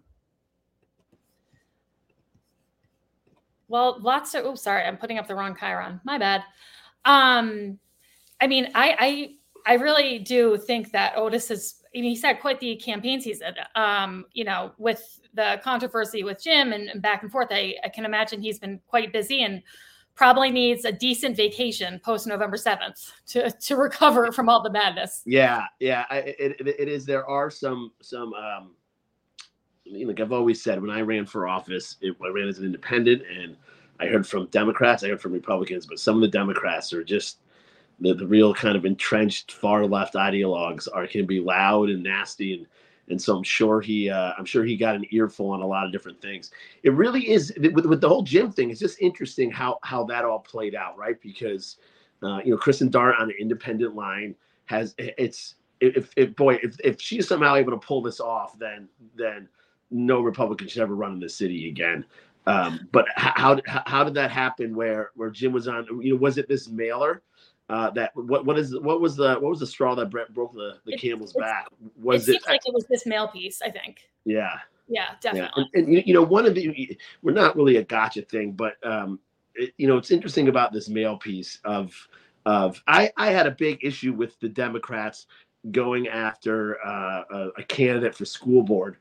[3.67, 5.99] well, lots of, oh, sorry, I'm putting up the wrong chyron.
[6.03, 6.43] My bad.
[7.05, 7.79] Um,
[8.39, 9.29] I mean, I, I,
[9.67, 11.75] I really do think that Otis has.
[11.95, 13.53] I mean, he's had quite the campaign season.
[13.75, 17.89] Um, you know, with the controversy with Jim and, and back and forth, I, I
[17.89, 19.61] can imagine he's been quite busy and
[20.15, 25.21] probably needs a decent vacation post November seventh to to recover from all the madness.
[25.25, 27.05] Yeah, yeah, I, it, it is.
[27.05, 28.33] There are some some.
[28.33, 28.71] um
[29.89, 33.23] like I've always said, when I ran for office, it, I ran as an independent,
[33.25, 33.55] and
[34.01, 37.37] I heard from Democrats, I heard from Republicans, but some of the Democrats are just
[37.99, 42.53] the, the real kind of entrenched far left ideologues are can be loud and nasty
[42.53, 42.67] and
[43.09, 45.85] and so I'm sure he uh, I'm sure he got an earful on a lot
[45.85, 46.51] of different things.
[46.83, 48.69] It really is with, with the whole Jim thing.
[48.69, 51.19] It's just interesting how how that all played out, right?
[51.21, 51.77] Because
[52.21, 56.75] uh, you know Kristen Dart on the independent line has it's if, if boy if,
[56.83, 59.47] if she's somehow able to pull this off, then then
[59.89, 62.03] no Republican should ever run in the city again.
[62.45, 64.75] Um, but how how did that happen?
[64.75, 65.85] Where where Jim was on?
[66.01, 67.21] You know, was it this mailer?
[67.69, 70.77] Uh, that what what is what was the what was the straw that broke the,
[70.85, 71.67] the it, camel's back?
[72.01, 73.61] Was it, it seems like it was this mail piece?
[73.61, 74.09] I think.
[74.25, 74.53] Yeah.
[74.89, 75.67] Yeah, definitely.
[75.73, 75.81] Yeah.
[75.81, 79.19] And, and, you know, one of the we're not really a gotcha thing, but um,
[79.53, 81.93] it, you know, it's interesting about this mail piece of
[82.45, 85.25] of I I had a big issue with the Democrats
[85.71, 88.95] going after uh, a, a candidate for school board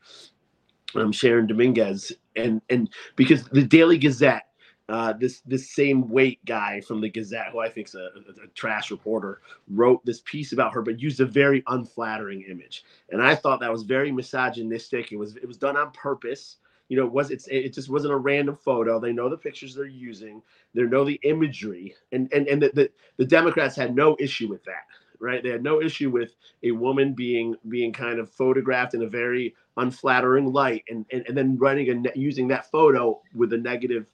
[0.95, 4.46] um, Sharon Dominguez, and and because the Daily Gazette,
[4.89, 8.45] uh, this this same weight guy from the Gazette, who I think is a, a,
[8.45, 13.21] a, trash reporter, wrote this piece about her, but used a very unflattering image, and
[13.21, 15.11] I thought that was very misogynistic.
[15.11, 16.57] It was it was done on purpose.
[16.87, 18.97] You know, it was it's it just wasn't a random photo.
[18.97, 20.41] They know the pictures they're using.
[20.73, 24.63] They know the imagery, and and and the, the, the Democrats had no issue with
[24.65, 24.85] that
[25.19, 25.41] right?
[25.41, 29.55] They had no issue with a woman being being kind of photographed in a very
[29.75, 34.05] unflattering light, and and, and then running and using that photo with a negative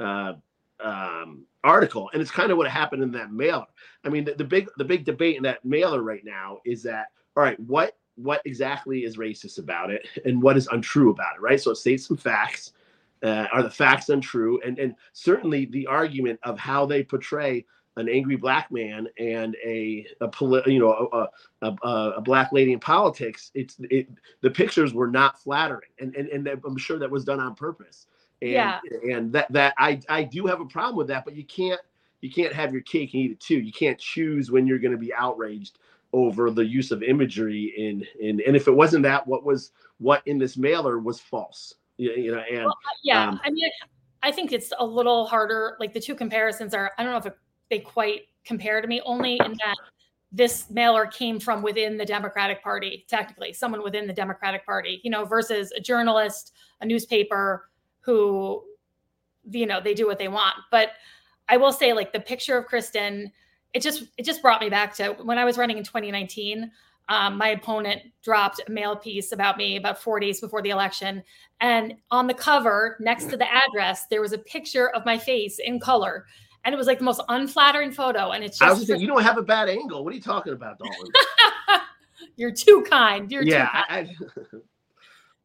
[0.00, 0.34] uh,
[0.82, 2.10] um, article.
[2.12, 3.66] And it's kind of what happened in that mailer.
[4.04, 7.08] I mean, the, the big the big debate in that mailer right now is that
[7.36, 11.40] all right, what what exactly is racist about it, and what is untrue about it,
[11.40, 11.60] right?
[11.60, 12.72] So it states some facts.
[13.22, 14.60] Uh, are the facts untrue?
[14.64, 20.06] And and certainly the argument of how they portray an angry black man and a,
[20.20, 24.08] a poli- you know a, a, a, black lady in politics it's it
[24.42, 28.06] the pictures were not flattering and and, and i'm sure that was done on purpose
[28.42, 28.80] and yeah.
[29.12, 31.80] and that that i i do have a problem with that but you can't
[32.20, 34.92] you can't have your cake and eat it too you can't choose when you're going
[34.92, 35.78] to be outraged
[36.12, 40.22] over the use of imagery in in and if it wasn't that what was what
[40.26, 43.70] in this mailer was false you, you know and well, yeah um, i mean
[44.22, 45.76] I think it's a little harder.
[45.80, 47.38] Like the two comparisons are, I don't know if it
[47.70, 49.76] they quite compare to me only in that
[50.32, 55.10] this mailer came from within the Democratic Party, technically, someone within the Democratic Party, you
[55.10, 57.69] know, versus a journalist, a newspaper
[58.00, 58.62] who,
[59.50, 60.56] you know, they do what they want.
[60.70, 60.90] But
[61.48, 63.32] I will say, like the picture of Kristen,
[63.72, 66.70] it just it just brought me back to when I was running in 2019.
[67.08, 71.24] Um, my opponent dropped a mail piece about me about four days before the election.
[71.60, 75.58] And on the cover, next to the address, there was a picture of my face
[75.58, 76.24] in color
[76.64, 78.30] and it was like the most unflattering photo.
[78.30, 80.04] And it's just, I was saying, you don't have a bad angle.
[80.04, 81.12] What are you talking about, Dalton?
[82.36, 83.30] You're too kind.
[83.30, 84.08] You're yeah, too kind.
[84.52, 84.56] I,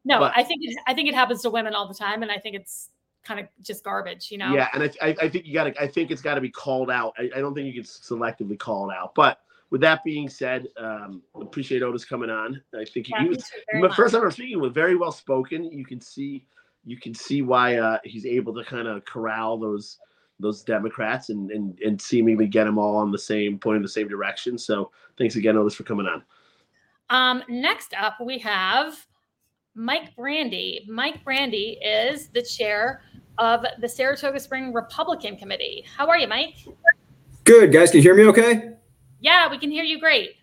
[0.06, 2.30] no, but, I think it, I think it happens to women all the time, and
[2.30, 2.90] I think it's
[3.24, 4.54] kind of just garbage, you know.
[4.54, 5.82] Yeah, and I, I think you got to.
[5.82, 7.12] I think it's got to be called out.
[7.18, 9.16] I, I, don't think you can selectively call it out.
[9.16, 9.40] But
[9.70, 12.62] with that being said, um, appreciate Otis coming on.
[12.72, 15.64] I think yeah, he was the first time I'm speaking with very well spoken.
[15.64, 16.46] You can see,
[16.84, 19.98] you can see why uh, he's able to kind of corral those
[20.38, 23.88] those Democrats and, and and seemingly get them all on the same point in the
[23.88, 24.56] same direction.
[24.56, 26.22] So thanks again, Otis, for coming on.
[27.10, 29.04] Um, next up, we have
[29.76, 30.88] Mike Brandi.
[30.88, 33.02] Mike Brandi is the chair
[33.38, 35.84] of the Saratoga Spring Republican Committee.
[35.96, 36.56] How are you, Mike?
[37.44, 37.90] Good, guys.
[37.90, 38.70] Can you hear me okay?
[39.20, 40.36] Yeah, we can hear you great.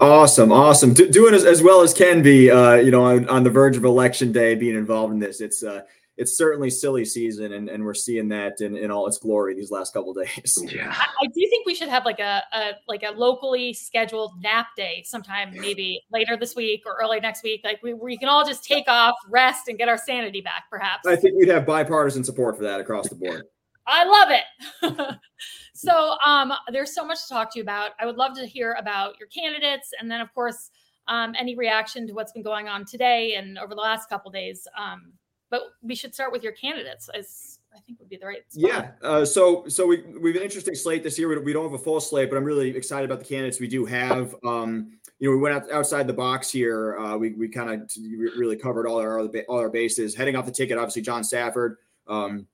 [0.00, 0.94] Awesome, awesome.
[0.94, 3.76] D- doing as, as well as can be, uh, you know, on, on the verge
[3.76, 5.40] of election day, being involved in this.
[5.40, 5.82] It's uh,
[6.18, 9.70] it's certainly silly season, and, and we're seeing that in, in all its glory these
[9.70, 10.58] last couple days.
[10.68, 14.32] Yeah, I, I, do think we should have like a, a like a locally scheduled
[14.42, 17.62] nap day sometime, maybe later this week or early next week.
[17.64, 20.64] Like we, we can all just take off, rest, and get our sanity back.
[20.68, 23.44] Perhaps I think we'd have bipartisan support for that across the board.
[23.86, 25.16] I love it.
[25.74, 27.92] so um, there's so much to talk to you about.
[28.00, 30.70] I would love to hear about your candidates, and then of course.
[31.10, 34.68] Um, any reaction to what's been going on today and over the last couple days
[34.78, 35.14] um,
[35.50, 38.42] but we should start with your candidates as I think would be the right.
[38.50, 38.70] Spot.
[38.70, 38.90] Yeah.
[39.02, 41.40] Uh, so so we we've an interesting slate this year.
[41.40, 43.84] We, don't have a full slate, but I'm really excited about the candidates we do
[43.84, 44.34] have.
[44.44, 46.98] Um, you know, we went out, outside the box here.
[46.98, 47.90] Uh, we we kind of
[48.36, 50.14] really covered all our all our bases.
[50.14, 51.76] Heading off the ticket, obviously John Safford.
[52.06, 52.46] Um,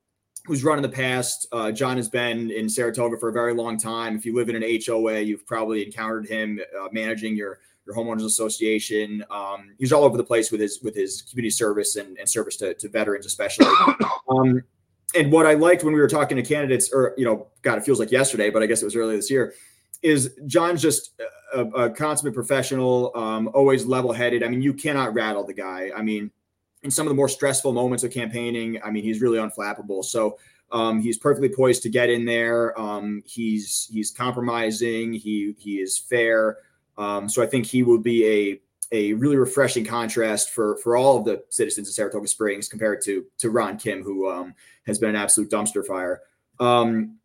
[0.46, 1.46] who's run in the past.
[1.52, 4.14] Uh, John has been in Saratoga for a very long time.
[4.14, 8.24] If you live in an HOA, you've probably encountered him uh, managing your your homeowners
[8.24, 9.24] association.
[9.30, 12.56] Um, he's all over the place with his with his community service and, and service
[12.58, 13.66] to, to veterans, especially.
[14.26, 14.62] Um,
[15.14, 17.84] and what I liked when we were talking to candidates, or you know, God, it
[17.84, 19.52] feels like yesterday, but I guess it was earlier this year,
[20.02, 21.10] is John's just
[21.52, 24.42] a, a consummate professional, um, always level headed.
[24.42, 25.90] I mean, you cannot rattle the guy.
[25.94, 26.30] I mean,
[26.82, 30.04] in some of the more stressful moments of campaigning, I mean, he's really unflappable.
[30.04, 30.38] So
[30.72, 32.78] um, he's perfectly poised to get in there.
[32.78, 35.12] Um, he's he's compromising.
[35.12, 36.58] He he is fair.
[36.96, 38.60] Um, so I think he will be a
[38.92, 43.24] a really refreshing contrast for for all of the citizens of Saratoga Springs compared to
[43.38, 44.54] to Ron Kim, who um,
[44.86, 46.20] has been an absolute dumpster fire.
[46.60, 47.18] Um,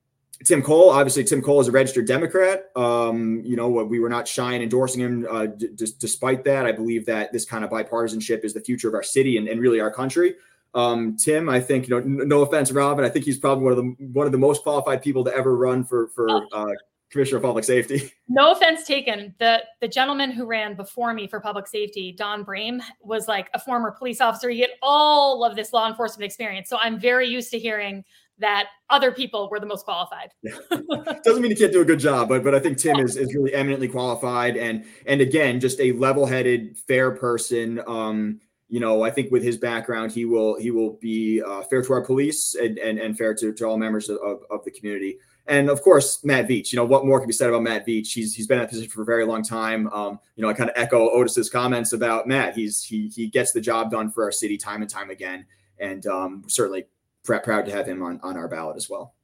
[0.45, 2.69] Tim Coll, obviously, Tim Coll is a registered Democrat.
[2.75, 5.27] Um, you know, we were not shy in endorsing him.
[5.29, 8.87] Uh, d- d- despite that, I believe that this kind of bipartisanship is the future
[8.87, 10.35] of our city and, and really our country.
[10.73, 13.65] Um, Tim, I think, you know, n- no offense, Rob, but I think he's probably
[13.65, 16.73] one of the one of the most qualified people to ever run for for uh,
[17.09, 18.11] Commissioner of Public Safety.
[18.31, 19.33] No offense taken.
[19.39, 23.59] The the gentleman who ran before me for public safety, Don Brame, was like a
[23.59, 24.51] former police officer.
[24.51, 26.69] He had all of this law enforcement experience.
[26.69, 28.03] So I'm very used to hearing
[28.37, 30.29] that other people were the most qualified.
[31.23, 33.33] Doesn't mean he can't do a good job, but but I think Tim is, is
[33.33, 37.81] really eminently qualified and and again just a level-headed, fair person.
[37.87, 41.81] Um, you know, I think with his background, he will he will be uh, fair
[41.81, 44.19] to our police and and, and fair to, to all members of,
[44.51, 45.17] of the community.
[45.49, 46.71] And of course, Matt Veitch.
[46.71, 48.13] You know what more can be said about Matt Veitch?
[48.13, 49.87] He's he's been in that position for a very long time.
[49.87, 52.55] Um, you know, I kind of echo Otis's comments about Matt.
[52.55, 55.45] He's he he gets the job done for our city time and time again,
[55.79, 56.85] and um, certainly
[57.23, 59.15] pr- proud to have him on on our ballot as well.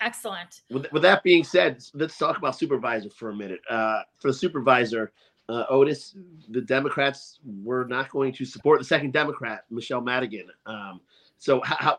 [0.00, 0.62] Excellent.
[0.70, 3.60] With, with that being said, let's talk about supervisor for a minute.
[3.70, 5.12] Uh, for the supervisor,
[5.48, 6.16] uh, Otis,
[6.48, 10.48] the Democrats were not going to support the second Democrat, Michele Madigan.
[10.66, 11.00] Um,
[11.38, 11.98] so, how, how,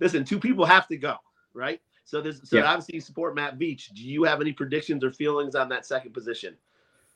[0.00, 1.16] listen, two people have to go,
[1.54, 1.80] right?
[2.06, 2.64] So there's so yeah.
[2.64, 3.92] obviously you support Matt Veitch.
[3.92, 6.56] Do you have any predictions or feelings on that second position?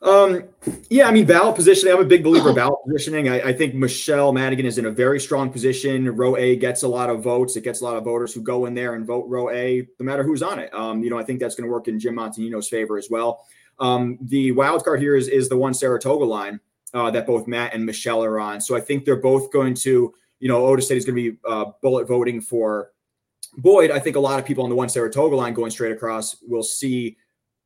[0.01, 0.43] Um,
[0.89, 1.93] yeah, I mean, ballot positioning.
[1.95, 3.29] I'm a big believer ballot positioning.
[3.29, 6.09] I, I, think Michele Madigan is in a very strong position.
[6.15, 7.55] Row A gets a lot of votes.
[7.55, 10.03] It gets a lot of voters who go in there and vote row A, no
[10.03, 10.73] matter who's on it.
[10.73, 13.45] Um, you know, I think that's going to work in Jim Montagnino's favor as well.
[13.79, 16.59] Um, the wild card here is is the one Saratoga line
[16.95, 18.59] uh, that both Matt and Michele are on.
[18.59, 21.37] So I think they're both going to, you know, Otis said he's going to be
[21.47, 22.91] uh, bullet voting for
[23.57, 26.37] Boyd, I think a lot of people on the one Saratoga line going straight across
[26.41, 27.17] will see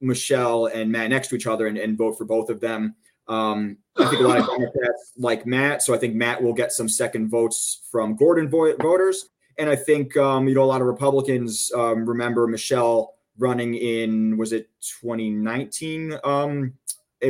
[0.02, 2.96] Michele and Matt next to each other and, and vote for both of them.
[3.28, 6.72] Um, I think a lot of Democrats like Matt, so I think Matt will get
[6.72, 10.82] some second votes from Gordon vo- voters, and I think um, you know a lot
[10.82, 14.70] of Republicans um, remember Michele running in was it
[15.02, 16.20] 2019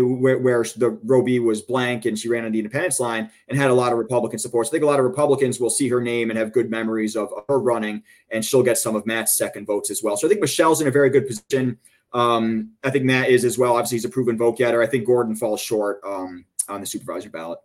[0.01, 3.57] where, where the row B was blank and she ran on the independence line and
[3.57, 4.67] had a lot of Republican support.
[4.67, 7.15] So I think a lot of Republicans will see her name and have good memories
[7.15, 10.17] of, her running, and she'll get some of Matt's second votes as well.
[10.17, 11.77] So I think Michele's in a very good position.
[12.13, 13.73] Um, I think Matt is as well.
[13.73, 14.81] Obviously, he's a proven vote getter.
[14.81, 17.59] I think Gordon falls short um, on the supervisor ballot.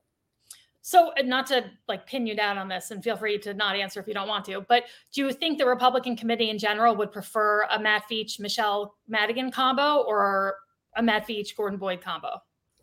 [0.83, 4.01] So, not to like pin you down on this, and feel free to not answer
[4.01, 7.13] if you don't want to, but do you think the Republican committee in general would
[7.13, 10.57] prefer a Matt Veitch Michele Madigan combo or
[10.97, 12.43] a Matt Veitch Gordon Boyd combo?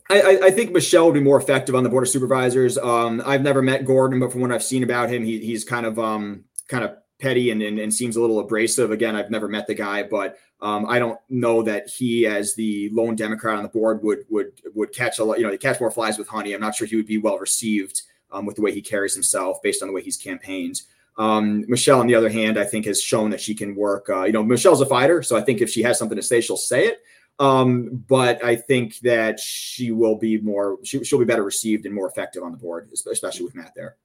[0.09, 2.77] I, I, think Michele would be more effective on the board of supervisors.
[2.77, 5.85] Um, I've never met Gordon, but from what I've seen about him, he, he's kind
[5.85, 8.91] of um, kind of petty and, and, and seems a little abrasive.
[8.91, 12.89] Again, I've never met the guy, but um, I don't know that he, as the
[12.93, 15.39] lone Democrat on the board, would would would catch a lot.
[15.39, 16.53] You know, catch more flies with honey.
[16.53, 19.61] I'm not sure he would be well received um, with the way he carries himself,
[19.61, 20.81] based on the way he's campaigned.
[21.17, 24.09] Um, Michele, on the other hand, I think has shown that she can work.
[24.09, 26.41] Uh, you know, Michele's a fighter, so I think if she has something to say,
[26.41, 27.01] she'll say it.
[27.39, 31.93] Um, but I think that she will be more, she, she'll be better received and
[31.93, 33.97] more effective on the board, especially with Matt there.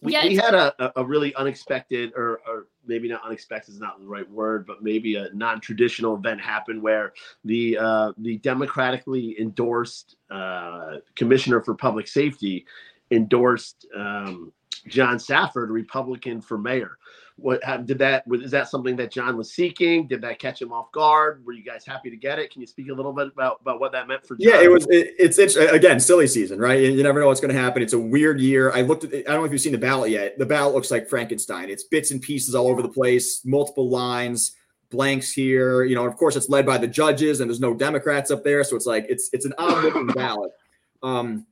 [0.00, 3.98] We, yeah, we had a, a really unexpected, or, or maybe not unexpected is not
[3.98, 7.12] the right word, but maybe a non-traditional event happened where
[7.44, 12.64] the uh, the democratically endorsed uh, commissioner for public safety
[13.10, 14.52] endorsed um,
[14.86, 16.96] John Safford, Republican for mayor
[17.36, 20.06] what did that that is that something that john was seeking?
[20.06, 21.44] Did that catch him off guard?
[21.44, 22.52] Were you guys happy to get it?
[22.52, 24.52] Can you speak a little bit about, about what that meant for john?
[24.52, 26.80] yeah it was it, it's, it's again silly season right?
[26.80, 27.82] You never know what's going to happen.
[27.82, 28.72] It's a weird year.
[28.72, 30.38] I looked at i don't know if you've seen the ballot yet.
[30.38, 31.70] The ballot looks like frankenstein.
[31.70, 34.56] It's bits and pieces all over the place multiple lines
[34.90, 35.84] blanks here.
[35.84, 38.62] You know of course it's led by the judges and there's no democrats up there
[38.62, 40.52] so it's like it's it's an odd looking ballot.
[41.02, 41.46] Um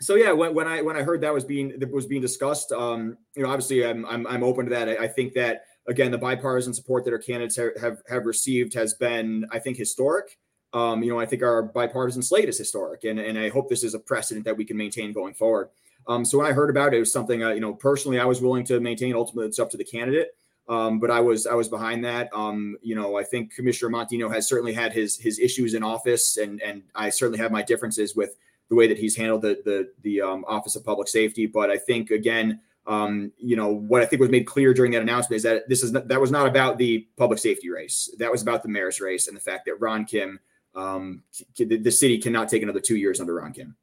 [0.00, 2.72] so yeah, when, when, I when I heard that was being that was being discussed,
[2.72, 4.88] um, you know, obviously I'm I'm, I'm open to that.
[4.88, 8.74] I, I, think that again, the bipartisan support that our candidates have, have, have received
[8.74, 10.38] has been, I think, historic.
[10.72, 13.84] Um, you know, I think our bipartisan slate is historic, and and I hope this
[13.84, 15.70] is a precedent that we can maintain going forward.
[16.08, 18.26] Um, so when I heard about it, it was something uh, you know personally I
[18.26, 19.14] was willing to maintain.
[19.14, 20.28] Ultimately, it's up to the candidate.
[20.68, 22.28] Um, but I was I was behind that.
[22.34, 26.36] Um, you know, I think Commissioner Montagnino has certainly had his his issues in office,
[26.36, 28.36] and and I certainly have my differences with
[28.68, 31.46] the way that he's handled the the the um, Office of Public Safety.
[31.46, 35.02] But I think again, um, you know, what I think was made clear during that
[35.02, 38.14] announcement is that this is not, that was not about the public safety race.
[38.18, 40.38] That was about the mayor's race and the fact that Ron Kim,
[40.74, 41.22] um,
[41.56, 43.76] the, city cannot take another two years under Ron Kim.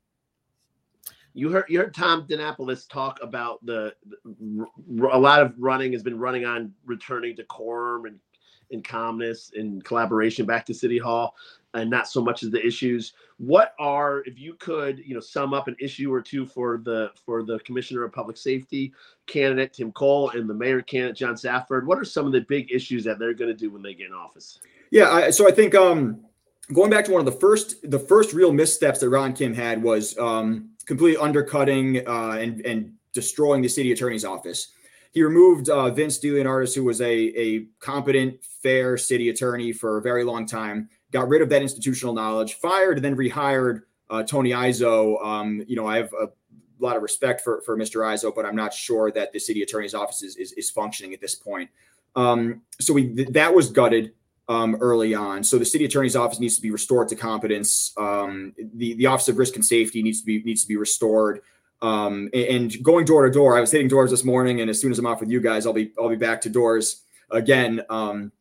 [1.34, 4.66] You heard you heard Tom Dimopoulos talk about the, the
[5.12, 8.20] a lot of running has been running on returning to quorum and
[8.74, 11.36] and calmness and collaboration back to City Hall,
[11.74, 13.14] and not so much as the issues.
[13.38, 17.12] What are if you could you know sum up an issue or two for the
[17.26, 18.94] for the Commissioner of Public Safety
[19.26, 21.88] candidate Tim Coll and the Mayor candidate John Safford?
[21.88, 24.08] What are some of the big issues that they're going to do when they get
[24.08, 24.60] in office?
[24.92, 26.22] Yeah, I, so I think um,
[26.74, 29.82] going back to one of the first the first real missteps that Ron Kim had
[29.82, 30.18] was.
[30.18, 34.70] Um, completely undercutting uh, and and destroying the city attorney's office.
[35.14, 40.01] He removed uh, Vince DeLeonardis, who was a a competent, fair city attorney for a
[40.01, 40.89] very long time.
[41.11, 45.24] Got rid of that institutional knowledge, fired, and then rehired uh, Tony Izzo.
[45.24, 46.30] Um, you know, I have a
[46.80, 48.01] lot of respect for for Mr.
[48.01, 51.22] Izzo, but I'm not sure that the city attorney's office is is, is functioning at
[51.22, 51.70] this point.
[52.16, 54.14] Um, so we that was gutted
[54.49, 55.43] um, early on.
[55.43, 57.93] So the city attorney's office needs to be restored to competence.
[57.97, 61.41] Um, the the office of risk and safety needs to be needs to be restored.
[61.82, 64.92] Um, and, going door to door, I was hitting doors this morning, and as soon
[64.92, 67.82] as I'm off with you guys, I'll be I'll be back to doors again.
[67.90, 68.32] Um,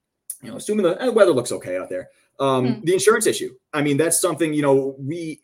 [0.43, 2.11] you know, assuming the, the, weather looks okay out there.
[2.39, 2.85] Mm.
[2.85, 3.55] The insurance issue.
[3.73, 5.41] I mean, that's something you know we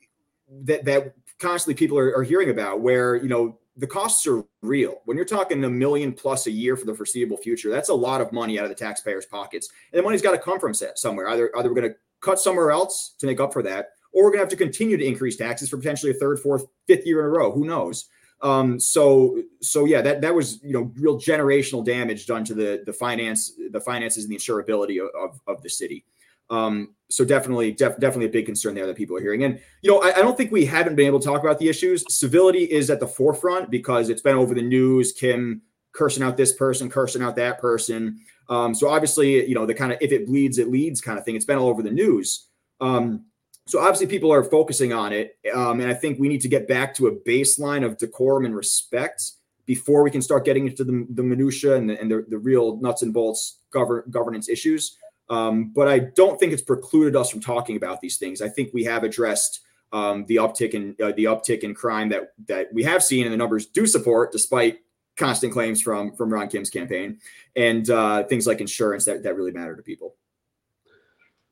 [0.64, 5.00] that that constantly people are, are hearing about, where you know the costs are real.
[5.04, 8.20] When you're talking a million plus a year for the foreseeable future, that's a lot
[8.20, 9.70] of money out of the taxpayers' pockets.
[9.92, 11.28] And the money's got to come from somewhere.
[11.28, 14.30] Either either we're going to cut somewhere else to make up for that, or we're
[14.30, 17.20] going to have to continue to increase taxes for potentially a third, fourth, fifth year
[17.20, 17.52] in a row.
[17.52, 18.08] Who knows?
[18.40, 22.82] Um, so so yeah, that that was you know real generational damage done to the
[22.86, 26.04] the finance the finances and the insurability of, of, the city.
[26.48, 29.42] Um, so definitely, def- definitely a big concern there that people are hearing.
[29.44, 31.68] And you know, I, I, don't think we haven't been able to talk about the
[31.68, 32.04] issues.
[32.08, 35.12] Civility is at the forefront because it's been over the news.
[35.12, 38.20] Kim cursing out this person, cursing out that person.
[38.48, 41.24] Um, so obviously, you know, the kind of if it bleeds, it leads kind of
[41.24, 41.34] thing.
[41.34, 42.46] It's been all over the news.
[42.80, 43.24] Um,
[43.68, 46.66] so obviously, people are focusing on it, um, and I think we need to get
[46.66, 49.32] back to a baseline of decorum and respect
[49.66, 52.78] before we can start getting into the, the minutia and, the, and the, the real
[52.78, 54.96] nuts and bolts govern, governance issues.
[55.28, 58.40] Um, but I don't think it's precluded us from talking about these things.
[58.40, 59.60] I think we have addressed
[59.92, 63.32] um, the uptick in uh, the uptick in crime that that we have seen, and
[63.32, 64.78] the numbers do support, despite
[65.16, 67.18] constant claims from from Ron Kim's campaign,
[67.54, 70.16] and uh, things like insurance that that really matter to people.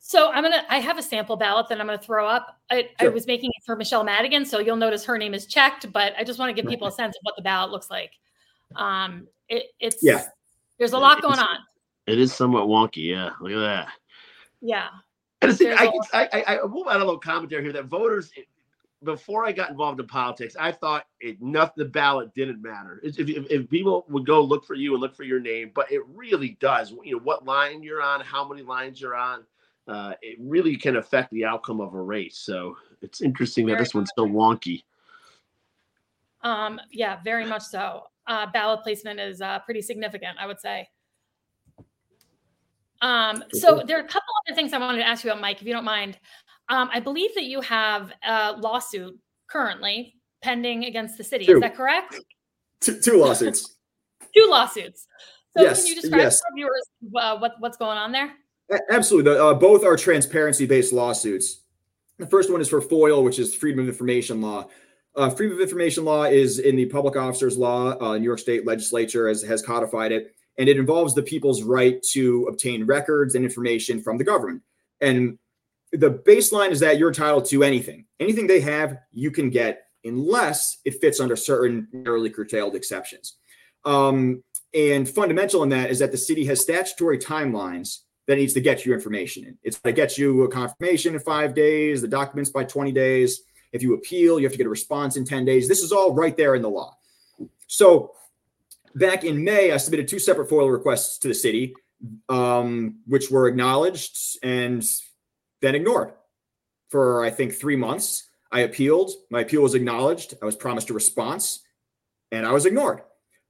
[0.08, 0.62] So I'm gonna.
[0.68, 2.60] I have a sample ballot that I'm gonna throw up.
[2.70, 3.10] I, sure.
[3.10, 5.92] I, was making it for Michele Madigan, so you'll notice her name is checked.
[5.92, 8.12] But I just want to give people a sense of what the ballot looks like.
[8.76, 10.26] Um, it, it's yeah.
[10.78, 11.58] There's a lot going on.
[12.06, 13.10] It is somewhat wonky.
[13.10, 13.88] Yeah, look at that.
[14.60, 14.86] Yeah.
[15.42, 18.30] And I, I, I, I will add a little commentary here that voters,
[19.02, 23.00] before I got involved in politics, I thought enough the ballot didn't matter.
[23.02, 25.90] If, if, if, people would go look for you and look for your name, but
[25.90, 26.94] it really does.
[27.02, 29.44] You know what line you're on, how many lines you're on.
[29.88, 32.38] Uh, it really can affect the outcome of a race.
[32.38, 34.82] So it's interesting very that this one's so wonky.
[36.42, 38.04] Um, yeah, very much so.
[38.26, 40.88] Uh, ballot placement is uh, pretty significant, I would say.
[43.02, 45.60] Um, so there are a couple other things I wanted to ask you about, Mike,
[45.60, 46.18] if you don't mind.
[46.68, 49.16] Um, I believe that you have a lawsuit
[49.48, 51.46] currently pending against the city.
[51.46, 51.56] Two.
[51.56, 52.18] Is that correct?
[52.80, 53.76] Two, two lawsuits.
[54.34, 55.06] two lawsuits.
[55.56, 56.40] So yes, can you describe yes.
[56.40, 56.82] for viewers
[57.16, 58.32] uh, what, what's going on there?
[58.90, 59.36] Absolutely.
[59.36, 61.62] Uh, both are transparency-based lawsuits.
[62.18, 64.68] The first one is for FOIL, which is Freedom of Information Law.
[65.14, 67.96] Uh, Freedom of Information Law is in the Public Officers Law.
[68.00, 72.02] Uh, New York State Legislature has, has codified it and it involves the people's right
[72.12, 74.62] to obtain records and information from the government.
[75.00, 75.38] And
[75.92, 78.06] the baseline is that you're entitled to anything.
[78.20, 83.36] Anything they have, you can get unless it fits under certain narrowly curtailed exceptions.
[83.84, 84.42] Um,
[84.72, 88.84] and fundamental in that is that the city has statutory timelines that needs to get
[88.84, 89.58] you information in.
[89.62, 93.42] It's to get you a confirmation in five days, the documents by 20 days.
[93.72, 95.68] If you appeal, you have to get a response in 10 days.
[95.68, 96.96] This is all right there in the law.
[97.66, 98.12] So
[98.94, 101.74] back in May, I submitted two separate FOIL requests to the city,
[102.28, 104.84] um, which were acknowledged and
[105.60, 106.12] then ignored
[106.88, 108.28] for, I think, three months.
[108.50, 109.10] I appealed.
[109.30, 110.34] My appeal was acknowledged.
[110.40, 111.62] I was promised a response,
[112.32, 113.02] and I was ignored.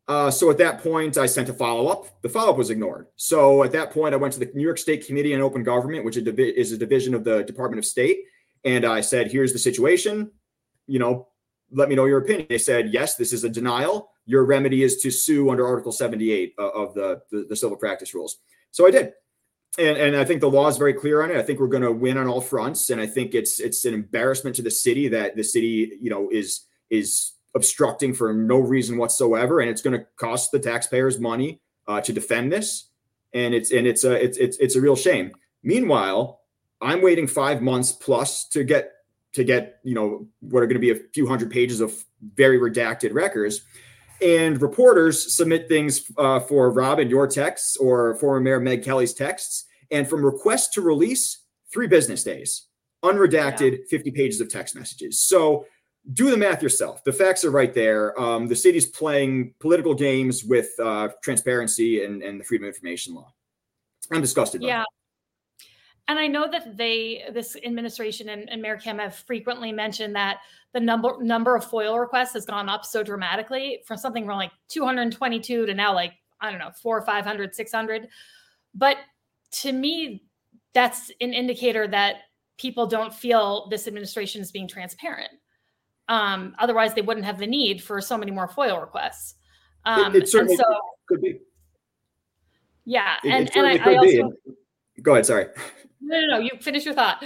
[0.09, 2.23] Uh, so at that point, I sent a follow up.
[2.23, 3.09] The follow up was ignored.
[3.17, 6.05] So at that point, I went to the New York State Committee on Open Government,
[6.05, 8.21] which is a division of the Department of State,
[8.65, 10.31] and I said, "Here's the situation.
[10.87, 11.29] You know,
[11.73, 14.97] let me know your opinion." They said, "Yes, this is a denial your remedy is
[14.99, 18.39] to sue under Article 78 of the, the, the civil practice rules.
[18.73, 19.13] So I did.
[19.79, 21.37] And, and I think the law is very clear on it.
[21.37, 23.93] I think we're going to win on all fronts, and I think it's it's an
[23.93, 28.99] embarrassment to the city that the city, you know, is is obstructing for no reason
[28.99, 32.91] whatsoever, and it's going to cost the taxpayers money uh, to defend this,
[33.35, 35.33] and it's and it's a it's it's it's a real shame.
[35.65, 36.41] Meanwhile,
[36.81, 38.93] I'm waiting five months plus to get
[39.33, 41.95] to get you know what are going to be a few hundred pages of
[42.35, 43.63] very redacted records
[44.23, 49.13] and reporters submit things uh, for rob and your texts or former mayor meg kelly's
[49.13, 52.69] texts and from request to release three business days
[53.05, 53.85] unredacted yeah.
[53.91, 55.67] 50 pages of text messages so
[56.13, 57.03] do the math yourself.
[57.05, 58.19] The facts are right there.
[58.21, 63.15] Um, the city's playing political games with uh, transparency and, and the freedom of information
[63.15, 63.33] law.
[64.13, 64.85] I'm disgusted yeah.
[66.09, 70.39] And I know that they, this administration and, and Mayor Kim have frequently mentioned that
[70.73, 74.53] the number number of FOIL requests has gone up so dramatically from something from like
[74.69, 78.09] 222 to now like I don't know four, 500, 600.
[78.75, 78.99] But
[79.63, 80.23] to me,
[80.75, 82.17] that's an indicator that
[82.59, 85.31] people don't feel this administration is being transparent.
[86.09, 89.35] Um, otherwise, they wouldn't have the need for so many more FOIL requests.
[89.85, 90.65] Um, it, it certainly so,
[91.09, 91.41] could be.
[92.85, 94.33] Yeah, it, and and I, I also.
[94.47, 95.03] Be.
[95.03, 95.27] Go ahead.
[95.27, 95.47] Sorry.
[96.01, 96.39] No, no, no.
[96.39, 97.25] You finish your thought.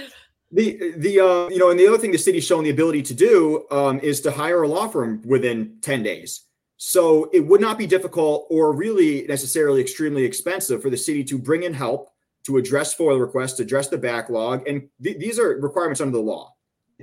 [0.51, 3.13] The the uh, you know, and the other thing the city's shown the ability to
[3.13, 6.45] do um, is to hire a law firm within ten days.
[6.77, 11.37] So it would not be difficult or really necessarily extremely expensive for the city to
[11.37, 12.09] bring in help
[12.43, 16.51] to address FOIL requests, address the backlog, and th- these are requirements under the law.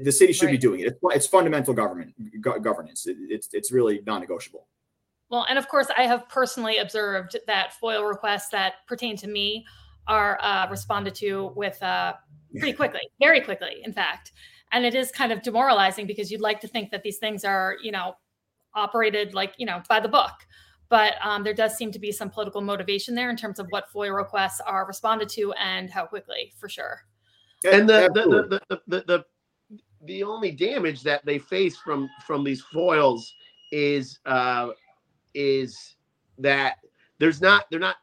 [0.03, 0.53] The city should right.
[0.53, 0.87] be doing it.
[0.89, 3.07] It's, it's fundamental government go- governance.
[3.07, 4.67] It, it's it's really non-negotiable.
[5.31, 9.67] Well, and of course, I have personally observed that FOIL requests that pertain to me
[10.07, 12.15] are uh, responded to with uh,
[12.59, 14.33] pretty quickly, very quickly, in fact.
[14.73, 17.77] And it is kind of demoralizing because you'd like to think that these things are,
[17.83, 18.15] you know,
[18.75, 20.33] operated like, you know, by the book.
[20.89, 23.93] But um, there does seem to be some political motivation there in terms of what
[23.93, 27.03] FOIA requests are responded to and how quickly, for sure.
[27.71, 29.25] And the the, the, the, the,
[30.03, 33.35] the only damage that they face from from these foils
[33.73, 34.69] is uh,
[35.35, 35.97] is
[36.39, 36.77] that
[37.19, 37.97] there's not they're not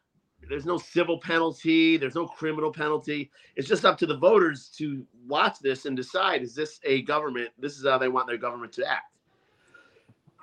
[0.49, 5.05] there's no civil penalty there's no criminal penalty it's just up to the voters to
[5.27, 8.71] watch this and decide is this a government this is how they want their government
[8.71, 9.15] to act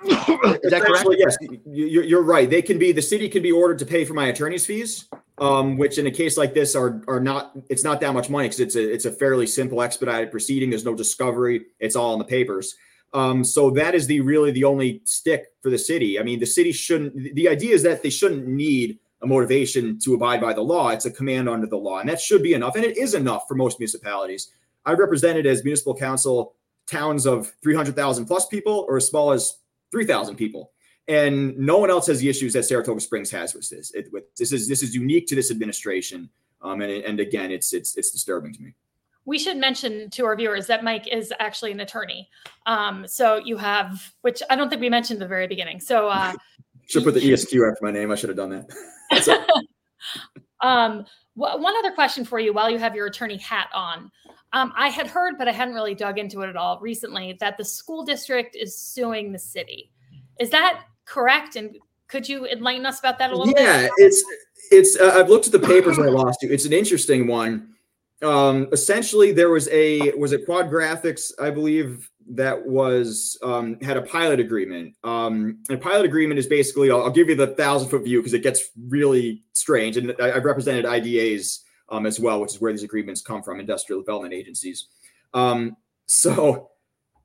[0.04, 1.06] is that correct?
[1.16, 2.48] Yes, you're right.
[2.48, 5.08] They can be the city can be ordered to pay for my attorney's fees,
[5.38, 7.52] um, which in a case like this are are not.
[7.68, 10.70] It's not that much money because it's a it's a fairly simple expedited proceeding.
[10.70, 11.66] There's no discovery.
[11.80, 12.74] It's all in the papers.
[13.14, 16.18] Um, so that is the really the only stick for the city.
[16.18, 17.34] I mean, the city shouldn't.
[17.34, 20.88] The idea is that they shouldn't need a motivation to abide by the law.
[20.88, 22.74] It's a command under the law, and that should be enough.
[22.76, 24.50] And it is enough for most municipalities.
[24.84, 26.54] I represented as municipal council
[26.86, 29.58] towns of 300,000 plus people or as small as
[29.92, 30.72] 3,000 people.
[31.08, 33.92] And no one else has the issues that Saratoga Springs has with this.
[33.92, 36.30] It, with, this is this is unique to this administration,
[36.62, 38.74] um, and and again, it's it's it's disturbing to me.
[39.24, 42.28] We should mention to our viewers that Mike is actually an attorney.
[42.66, 45.80] Um, so you have, which I don't think we mentioned at the very beginning.
[45.80, 46.32] So uh,
[46.86, 48.10] should put the ESQ after my name.
[48.10, 49.64] I should have done that.
[50.60, 54.10] um, one other question for you while you have your attorney hat on.
[54.52, 57.56] Um, I had heard, but I hadn't really dug into it at all recently, that
[57.56, 59.90] the school district is suing the city.
[60.38, 61.56] Is that correct?
[61.56, 61.76] And
[62.08, 63.90] could you enlighten us about that a little yeah, bit?
[63.98, 64.24] Yeah, it's
[64.70, 65.00] it's.
[65.00, 66.50] Uh, I've looked at the papers I lost you.
[66.50, 67.74] It's an interesting one.
[68.22, 73.96] Um, essentially, there was a was it Quad Graphics, I believe, that was um, had
[73.96, 74.94] a pilot agreement.
[75.02, 78.34] Um, a pilot agreement is basically I'll, I'll give you the thousand foot view because
[78.34, 79.96] it gets really strange.
[79.96, 83.60] And I, have represented IDAs um, as well, which is where these agreements come from,
[83.60, 84.88] industrial development agencies.
[85.34, 85.76] Um,
[86.06, 86.70] so,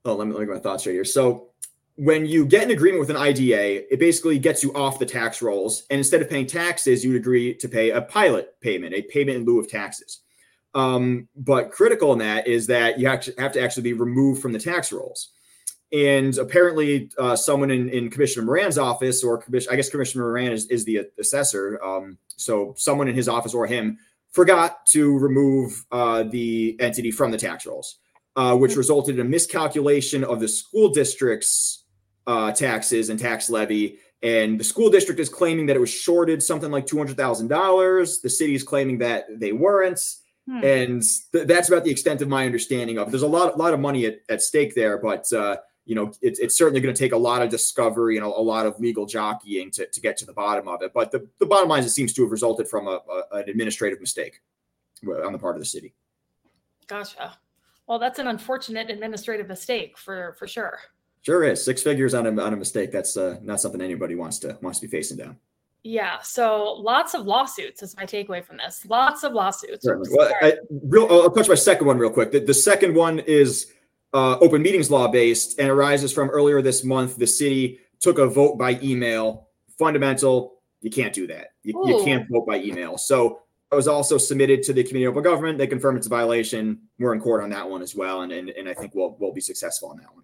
[0.06, 1.06] oh, let me let me get my thoughts right here.
[1.06, 1.50] So,
[1.98, 5.42] when you get an agreement with an IDA, it basically gets you off the tax
[5.42, 9.38] rolls, and instead of paying taxes, you'd agree to pay a pilot payment, a payment
[9.38, 10.20] in lieu of taxes.
[10.76, 14.44] Um, but critical in that is that you have to, have to actually be removed
[14.44, 15.30] from the tax rolls.
[15.92, 20.68] And apparently, uh, someone in, in Commissioner Moran's office, or I guess Commissioner Moran is,
[20.68, 21.84] is the assessor.
[21.84, 23.98] Um, so someone in his office or him
[24.34, 27.98] forgot to remove uh, the entity from the tax rolls,
[28.36, 28.80] uh, which hmm.
[28.80, 31.86] resulted in a miscalculation of the school district's
[32.28, 33.98] uh, taxes and tax levy.
[34.22, 38.22] And the school district is claiming that it was shorted something like $200,000.
[38.22, 40.02] The city is claiming that they weren't.
[40.48, 40.64] Hmm.
[40.64, 43.12] And th- that's about the extent of my understanding of it.
[43.12, 46.38] There's a lot, lot of money at, at stake there, but uh, you know, it,
[46.40, 49.06] it's certainly going to take a lot of discovery and a, a, lot of legal
[49.06, 50.92] jockeying to, to get to the bottom of it.
[50.94, 53.50] But the, the bottom line is it seems to have resulted from a, a, an
[53.50, 54.42] administrative mistake
[55.06, 55.94] on the part of the city.
[56.88, 57.38] Gotcha.
[57.88, 60.80] Well, that's an unfortunate administrative mistake for for sure.
[61.28, 62.90] Sure is six figures on a on a mistake.
[62.90, 65.36] That's uh, not something anybody wants to wants to be facing down.
[65.84, 66.20] Yeah.
[66.24, 68.86] So lots of lawsuits is my takeaway from this.
[68.86, 69.84] Lots of lawsuits.
[69.84, 70.10] Certainly.
[70.14, 70.54] Well, I,
[70.84, 72.32] real, I'll touch my second one real quick.
[72.32, 73.74] The, the second one is
[74.14, 77.18] uh, open meetings law based and arises from earlier this month.
[77.18, 79.50] The city took a vote by email.
[79.78, 80.54] Fundamental.
[80.80, 81.48] You can't do that.
[81.62, 82.98] You, you can't vote by email.
[82.98, 85.58] So it was also submitted to the community Open Government.
[85.58, 86.84] They confirmed it's a violation.
[87.00, 89.34] We're in court on that one as well, and and, and I think we'll we'll
[89.34, 90.24] be successful on that one.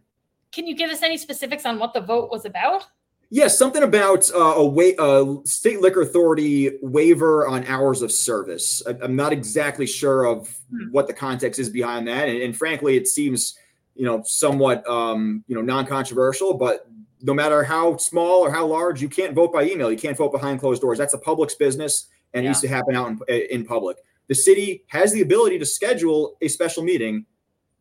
[0.53, 2.85] Can you give us any specifics on what the vote was about?
[3.29, 8.11] Yes, yeah, something about uh, a wa- uh, state liquor authority waiver on hours of
[8.11, 8.83] service.
[8.85, 10.91] I, am not exactly sure of hmm.
[10.91, 13.57] what the context is behind that, and, and, frankly, it seems
[13.95, 16.53] you know somewhat um, you know non-controversial.
[16.53, 16.87] But
[17.23, 19.89] no matter how small or how large, you can't vote by email.
[19.89, 20.99] You can't vote behind closed doors.
[20.99, 22.51] That's a public's business and yeah.
[22.51, 23.97] needs to happen out in, in public.
[24.27, 27.25] The city has the ability to schedule a special meeting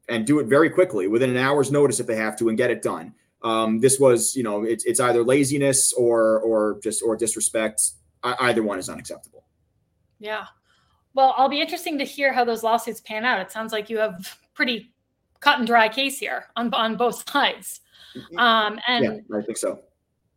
[0.09, 2.70] and do it very quickly within an hour's notice if they have to and get
[2.70, 3.14] it done.
[3.42, 7.80] Um, this was, you know, it's, it's either laziness or or just or disrespect.
[8.22, 9.44] I, either one is unacceptable.
[10.18, 10.46] Yeah.
[11.14, 13.40] Well, I'll be interesting to hear how those lawsuits pan out.
[13.40, 14.92] It sounds like you have pretty
[15.40, 17.80] cut and dry case here on on both sides.
[18.16, 18.38] Mm-hmm.
[18.38, 19.80] Um, and yeah, I think so.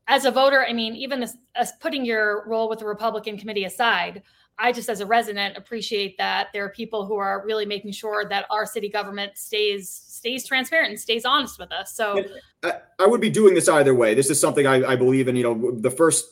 [0.07, 3.66] As a voter, I mean, even as, as putting your role with the Republican committee
[3.66, 4.22] aside,
[4.58, 8.26] I just, as a resident, appreciate that there are people who are really making sure
[8.30, 11.93] that our city government stays stays transparent and stays honest with us.
[11.93, 12.24] So,
[12.64, 14.14] I, I would be doing this either way.
[14.14, 15.36] This is something I, I believe in.
[15.36, 16.26] You know, the first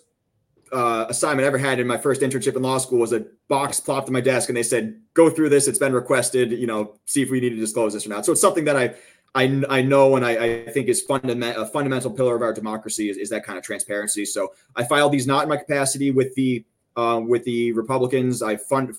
[0.71, 3.79] uh, assignment I ever had in my first internship in law school was a box
[3.79, 5.67] plopped on my desk, and they said, "Go through this.
[5.67, 6.51] It's been requested.
[6.51, 8.77] You know, see if we need to disclose this or not." So it's something that
[8.77, 8.95] I
[9.35, 13.09] I, I know and I, I think is fundament, a fundamental pillar of our democracy
[13.09, 14.25] is, is that kind of transparency.
[14.25, 16.63] So I filed these not in my capacity with the
[16.95, 18.41] uh, with the Republicans.
[18.41, 18.95] I fund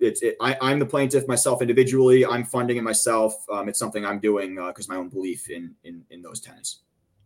[0.00, 2.24] it's it, I, am the plaintiff myself individually.
[2.24, 3.34] I'm funding it myself.
[3.50, 6.80] Um, it's something I'm doing because uh, my own belief in in in those tenets.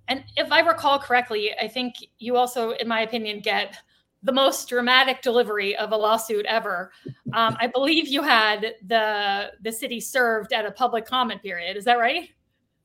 [0.09, 3.77] And if I recall correctly, I think you also, in my opinion, get
[4.23, 6.93] the most dramatic delivery of a lawsuit ever.
[7.35, 11.77] Um, I believe you had the the city served at a public comment period.
[11.77, 12.29] Is that right?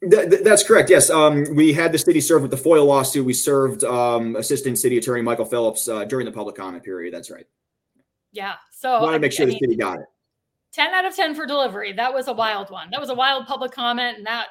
[0.01, 0.89] Th- that's correct.
[0.89, 3.25] Yes, um, we had the city served with the FOIA lawsuit.
[3.25, 7.13] We served um, Assistant City Attorney Michael Phillips uh, during the public comment period.
[7.13, 7.47] That's right.
[8.31, 8.53] Yeah.
[8.71, 10.05] So I want to make sure I the city got it.
[10.71, 11.93] Ten out of ten for delivery.
[11.93, 12.91] That was a wild one.
[12.91, 14.49] That was a wild public comment, and that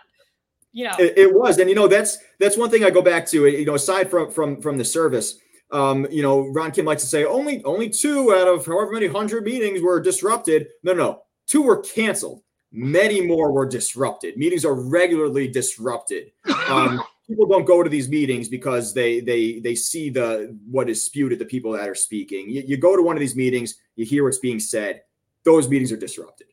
[0.73, 1.59] you know it, it was.
[1.59, 3.47] And you know that's that's one thing I go back to.
[3.47, 5.39] You know, aside from from from the service.
[5.71, 9.07] Um, you know, Ron Kim likes to say only only two out of however many
[9.07, 10.69] hundred meetings were disrupted.
[10.83, 12.43] No, No, no, two were canceled
[12.77, 14.37] many more were disrupted.
[14.37, 16.31] Meetings are regularly disrupted.
[16.69, 21.03] Um, people don't go to these meetings because they they they see the what is
[21.03, 22.49] spewed at the people that are speaking.
[22.51, 25.03] You, you go to one of these meetings, you hear what's being said.
[25.45, 26.49] Those meetings are disrupted.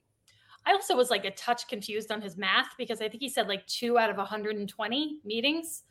[0.65, 3.49] I also was like a touch confused on his math because I think he said
[3.49, 5.83] like two out of 120 meetings.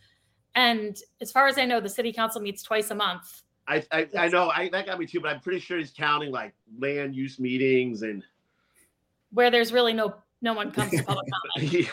[0.54, 3.42] And as far as I know, the city council meets twice a month.
[3.68, 6.32] I I, I know I, that got me too, but I'm pretty sure he's counting
[6.32, 8.24] like land use meetings and
[9.32, 11.88] where there's really no no one comes to public comment.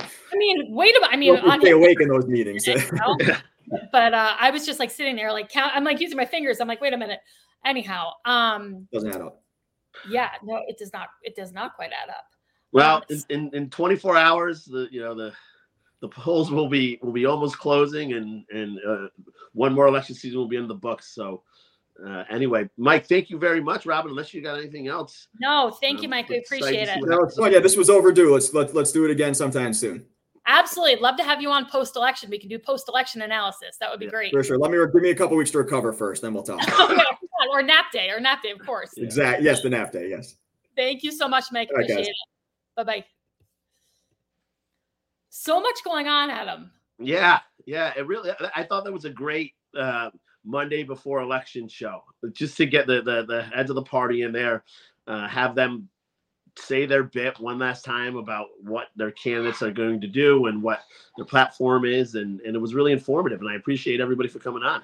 [0.00, 1.10] I mean, wait a minute.
[1.12, 2.68] I mean, well, on stay awake in those meetings.
[3.92, 5.72] but uh, I was just like sitting there, like count.
[5.74, 6.60] I'm like using my fingers.
[6.60, 7.20] I'm like, wait a minute.
[7.64, 9.42] Anyhow, um, doesn't add up.
[10.08, 11.08] Yeah, no, it does not.
[11.22, 12.24] It does not quite add up.
[12.70, 15.32] Well, um, in, in, in 24 hours, the you know the
[16.00, 19.08] the polls will be will be almost closing, and and uh,
[19.52, 21.14] one more election season will be in the books.
[21.14, 21.42] So
[22.06, 24.10] uh, anyway, Mike, thank you very much, Robin.
[24.10, 25.28] Unless you got anything else.
[25.40, 26.28] No, thank um, you, Mike.
[26.28, 26.98] We appreciate it.
[27.02, 28.32] No, oh, yeah, this was overdue.
[28.32, 30.04] Let's let, let's do it again sometime soon.
[30.46, 32.30] Absolutely, love to have you on post election.
[32.30, 33.76] We can do post election analysis.
[33.80, 34.32] That would be yeah, great.
[34.32, 34.58] For sure.
[34.58, 36.60] Let me give me a couple weeks to recover first, then we'll talk.
[36.90, 37.02] okay,
[37.50, 38.92] or nap day, or nap day, of course.
[38.96, 39.44] Exactly.
[39.44, 40.08] Yes, the nap day.
[40.08, 40.36] Yes.
[40.76, 41.68] Thank you so much, Mike.
[41.70, 42.16] Appreciate right, it.
[42.76, 43.04] Bye bye.
[45.28, 46.70] So much going on, Adam.
[46.98, 47.92] Yeah, yeah.
[47.96, 48.30] It really.
[48.54, 49.52] I thought that was a great.
[49.76, 50.10] Uh,
[50.48, 54.32] Monday before election show, just to get the the, the heads of the party in
[54.32, 54.64] there,
[55.06, 55.88] uh, have them
[56.56, 60.62] say their bit one last time about what their candidates are going to do and
[60.62, 60.80] what
[61.16, 64.62] their platform is, and and it was really informative, and I appreciate everybody for coming
[64.62, 64.82] on.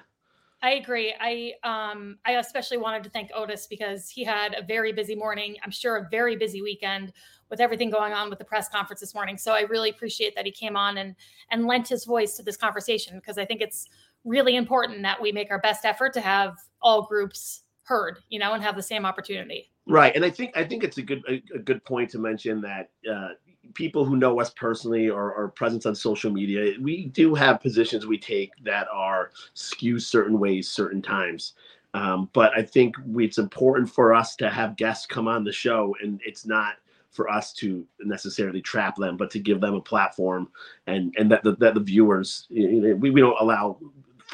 [0.61, 1.13] I agree.
[1.19, 5.57] I um I especially wanted to thank Otis because he had a very busy morning.
[5.63, 7.13] I'm sure a very busy weekend
[7.49, 9.37] with everything going on with the press conference this morning.
[9.37, 11.15] So I really appreciate that he came on and
[11.51, 13.89] and lent his voice to this conversation because I think it's
[14.25, 18.53] really important that we make our best effort to have all groups heard, you know,
[18.53, 19.71] and have the same opportunity.
[19.87, 22.59] Right, and I think I think it's a good a, a good point to mention
[22.61, 23.29] that uh,
[23.75, 28.05] people who know us personally or, or presence on social media, we do have positions
[28.05, 31.53] we take that are skew certain ways, certain times.
[31.93, 35.53] Um, but I think we, it's important for us to have guests come on the
[35.53, 36.75] show, and it's not
[37.11, 40.49] for us to necessarily trap them, but to give them a platform
[40.87, 43.77] and and that the, that the viewers you know, we, we don't allow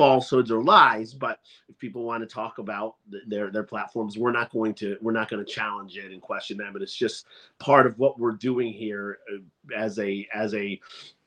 [0.01, 2.95] falsehoods or lies, but if people want to talk about
[3.27, 6.57] their their platforms, we're not going to we're not going to challenge it and question
[6.57, 6.73] them.
[6.73, 7.27] but it's just
[7.59, 10.81] part of what we're doing here uh, as a as a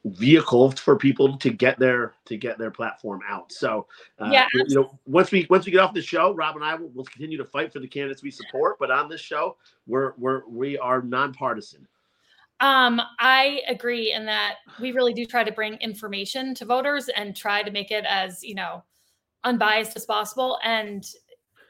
[0.06, 3.52] vehicle for people to get their to get their platform out.
[3.52, 3.86] So
[4.18, 6.74] uh, Yeah, you know, once we once we get off the show, Rob and I
[6.74, 8.80] will will continue to fight for the candidates we support.
[8.80, 9.56] But on this show,
[9.86, 11.86] we're we're we are nonpartisan.
[12.64, 17.36] Um, I agree in that we really do try to bring information to voters and
[17.36, 18.82] try to make it as, you know,
[19.44, 20.58] unbiased as possible.
[20.64, 21.04] And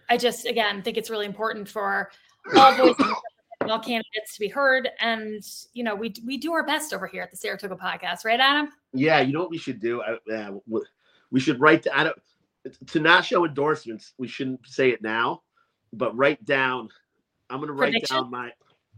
[0.09, 2.13] I just again think it's really important for
[2.55, 3.13] all voices
[3.61, 4.89] and all candidates to be heard.
[5.01, 5.43] And
[5.73, 8.69] you know, we we do our best over here at the Saratoga podcast, right, Adam?
[8.93, 10.01] Yeah, you know what we should do?
[10.01, 10.53] I, uh,
[11.33, 11.89] we should write.
[11.93, 12.19] I don't
[12.87, 14.13] to not show endorsements.
[14.17, 15.43] We shouldn't say it now,
[15.93, 16.89] but write down.
[17.51, 18.17] I'm going to write Prediction?
[18.17, 18.53] down my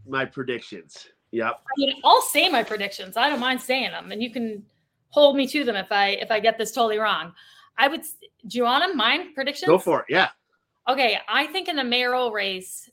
[0.05, 1.07] my predictions.
[1.31, 1.61] Yep.
[1.61, 3.17] I mean, I'll say my predictions.
[3.17, 4.65] I don't mind saying them, and you can
[5.09, 7.33] hold me to them if I if I get this totally wrong.
[7.77, 8.01] I would.
[8.47, 8.97] Do you want them?
[8.97, 9.67] mind predictions.
[9.67, 10.05] Go for it.
[10.09, 10.29] Yeah.
[10.87, 12.89] Okay, I think in the mayoral race,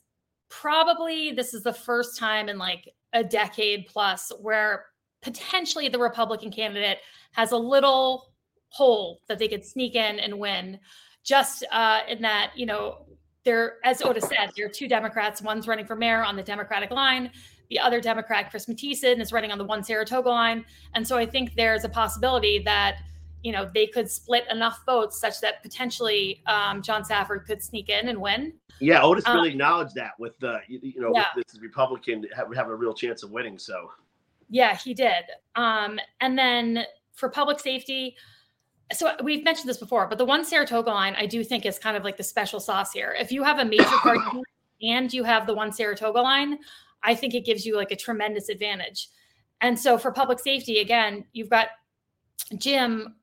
[0.49, 4.87] probably this is the first time in like a decade plus where
[5.21, 6.99] potentially the Republican candidate
[7.31, 8.33] has a little
[8.67, 10.79] hole that they could sneak in and win.
[11.23, 13.05] Just uh, in that, you know,
[13.45, 15.41] there, as Otis said, there are two Democrats.
[15.41, 17.31] One's running for mayor on the Democratic line.
[17.69, 20.65] The other Democrat, Chris Mathiesen, is running on the one Saratoga line.
[20.93, 22.97] And so I think there's a possibility that
[23.43, 27.89] you know they could split enough votes such that potentially um, John Safford could sneak
[27.89, 28.53] in and win.
[28.79, 29.01] Yeah.
[29.03, 31.27] Otis Uh, really acknowledged that with the you, know Yeah.
[31.35, 33.57] with this Republican have, have a real chance of winning.
[33.59, 33.91] So
[34.49, 35.25] Yeah, he did.
[35.55, 38.15] Um, and then for public safety,
[38.93, 41.97] so we've mentioned this before, but the one Saratoga line I do think is kind
[41.97, 43.15] of like the special sauce here.
[43.17, 44.41] If you have a major party
[44.81, 46.59] and you have the one Saratoga line,
[47.05, 49.09] I think it gives you like a tremendous advantage.
[49.61, 51.69] And so for public safety, again, you've got
[52.57, 53.15] Jim,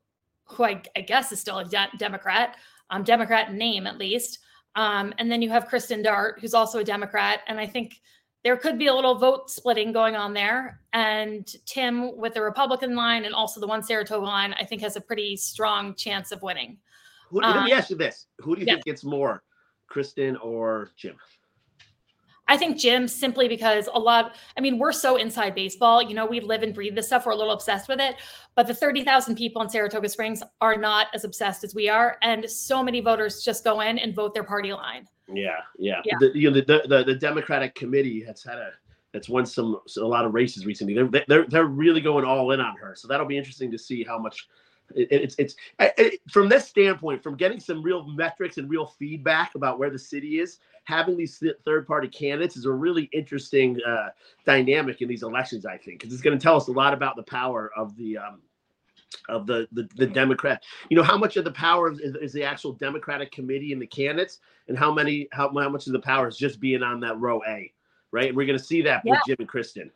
[0.45, 2.57] who I, I guess is still a de- Democrat,
[2.91, 4.39] um, Democrat in name at least.
[4.75, 7.41] Um, and then you have Kristen Dart, who's also a Democrat.
[7.47, 8.01] And I think
[8.45, 10.81] there could be a little vote splitting going on there.
[10.93, 14.97] And Tim, with the Republican line and also the one Saratoga line, I think has
[14.97, 16.79] a pretty strong chance of winning.
[17.29, 18.75] who, let me Uh, ask you this: Who do you yeah.
[18.75, 19.43] think gets more,
[19.87, 21.17] Kristen or Jim?
[22.53, 26.27] I think Jim simply because a lot, I mean, we're so inside baseball, you know,
[26.27, 27.25] we live and breathe this stuff.
[27.25, 28.17] We're a little obsessed with it.
[28.57, 32.19] But the 30,000 people in Saratoga Springs are not as obsessed as we are.
[32.21, 35.07] And so many voters just go in and vote their party line.
[35.33, 36.03] Yeah, yeah.
[36.05, 36.17] Yeah.
[36.21, 38.73] The, you know, the, the the Democratic committee has had a
[39.15, 40.93] that's won some a lot of races recently.
[40.93, 42.95] They're they're they're really going all in on her.
[42.95, 44.47] So that'll be interesting to see how much.
[44.95, 49.55] It, it's it's it, from this standpoint, from getting some real metrics and real feedback
[49.55, 50.59] about where the city is.
[50.85, 54.09] Having these third party candidates is a really interesting uh,
[54.45, 55.65] dynamic in these elections.
[55.65, 58.19] I think because it's going to tell us a lot about the power of the.
[58.19, 58.43] Um,
[59.29, 62.43] of the, the the Democrat, you know, how much of the power is, is the
[62.43, 64.39] actual Democratic committee and the candidates,
[64.69, 67.43] and how many how, how much of the power is just being on that row
[67.47, 67.71] A,
[68.11, 68.29] right?
[68.29, 69.91] And we're going to see that with Jim and Kristen.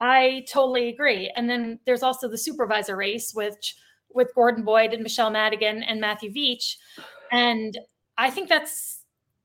[0.00, 1.30] I totally agree.
[1.36, 3.76] And then there's also the supervisor race, which
[4.14, 6.76] with Gordon Boyd and Michele Madigan and Matthew Veitch.
[7.32, 7.76] And
[8.16, 9.02] I think that's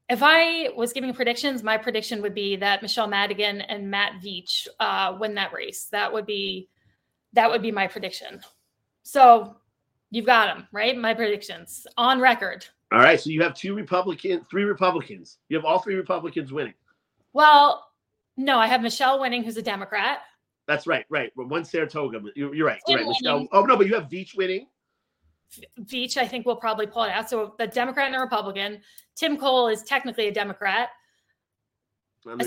[0.10, 4.68] if I was giving predictions, my prediction would be that Michele Madigan and Matt Veitch
[4.80, 5.86] uh, win that race.
[5.92, 6.70] That would be
[7.34, 8.42] that would be my prediction.
[9.04, 9.58] So
[10.10, 10.98] you've got them, right?
[10.98, 12.66] My predictions on record.
[12.92, 15.38] All right, so you have two Republican, three Republicans.
[15.50, 16.74] You have all three Republicans winning.
[17.34, 17.86] Well,
[18.36, 20.20] no, I have Michele winning, who's a Democrat.
[20.70, 21.32] That's right, right.
[21.36, 22.80] One Saratoga, you're, you're right.
[22.88, 23.08] You're right.
[23.08, 23.48] Michele.
[23.52, 24.68] Oh no, but you have Veitch winning.
[25.82, 27.28] Veitch, I think, will probably pull it out.
[27.28, 28.80] So the Democrat and a Republican.
[29.16, 30.90] Tim Coll is technically a Democrat.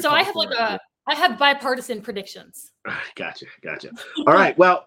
[0.01, 2.70] So I have like a I have bipartisan predictions.
[3.16, 3.91] Gotcha, gotcha.
[4.25, 4.87] All right, well,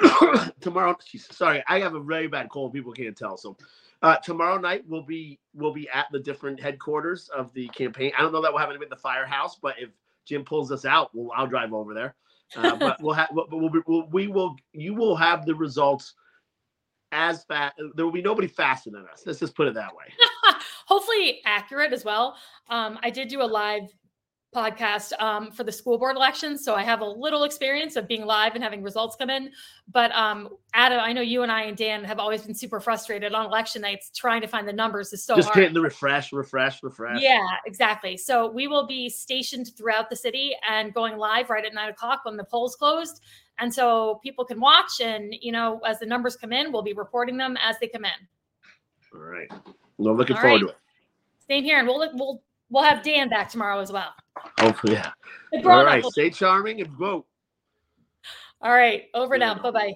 [0.62, 0.96] tomorrow.
[1.06, 2.72] geez, Sorry, I have a very bad cold.
[2.72, 3.36] People can't tell.
[3.36, 3.54] So,
[4.00, 8.12] uh, tomorrow night we'll be we'll be at the different headquarters of the campaign.
[8.16, 9.90] I don't know that we'll have it at the firehouse, but if
[10.24, 12.14] Jim pulls us out, we'll I'll drive over there.
[12.54, 16.14] Uh, but we'll have but we'll, be- we'll we will you will have the results
[17.12, 17.74] as fast.
[17.94, 19.22] There will be nobody faster than us.
[19.26, 20.04] Let's just put it that way.
[20.86, 22.36] Hopefully accurate as well.
[22.68, 23.88] Um, I did do a live
[24.56, 28.24] podcast um, for the school board elections, so I have a little experience of being
[28.24, 29.50] live and having results come in.
[29.92, 33.34] But um, Adam, I know you and I and Dan have always been super frustrated
[33.34, 35.58] on election nights trying to find the numbers is so just hard.
[35.58, 37.20] hitting the refresh, refresh, refresh.
[37.20, 38.16] Yeah, exactly.
[38.16, 42.20] So we will be stationed throughout the city and going live right at nine o'clock
[42.24, 43.20] when the polls closed.
[43.58, 46.94] And so people can watch and you know, as the numbers come in, we'll be
[46.94, 48.10] reporting them as they come in.
[49.14, 49.50] All right.
[49.98, 50.68] Well, looking All forward right.
[50.68, 50.76] to it.
[51.48, 51.78] Same here.
[51.78, 54.14] And we'll we'll we'll have Dan back tomorrow as well.
[54.60, 55.12] Hopefully, yeah.
[55.64, 56.04] All right.
[56.04, 57.26] Stay charming and vote.
[58.60, 59.04] All right.
[59.14, 59.54] Over now.
[59.54, 59.94] Bye bye.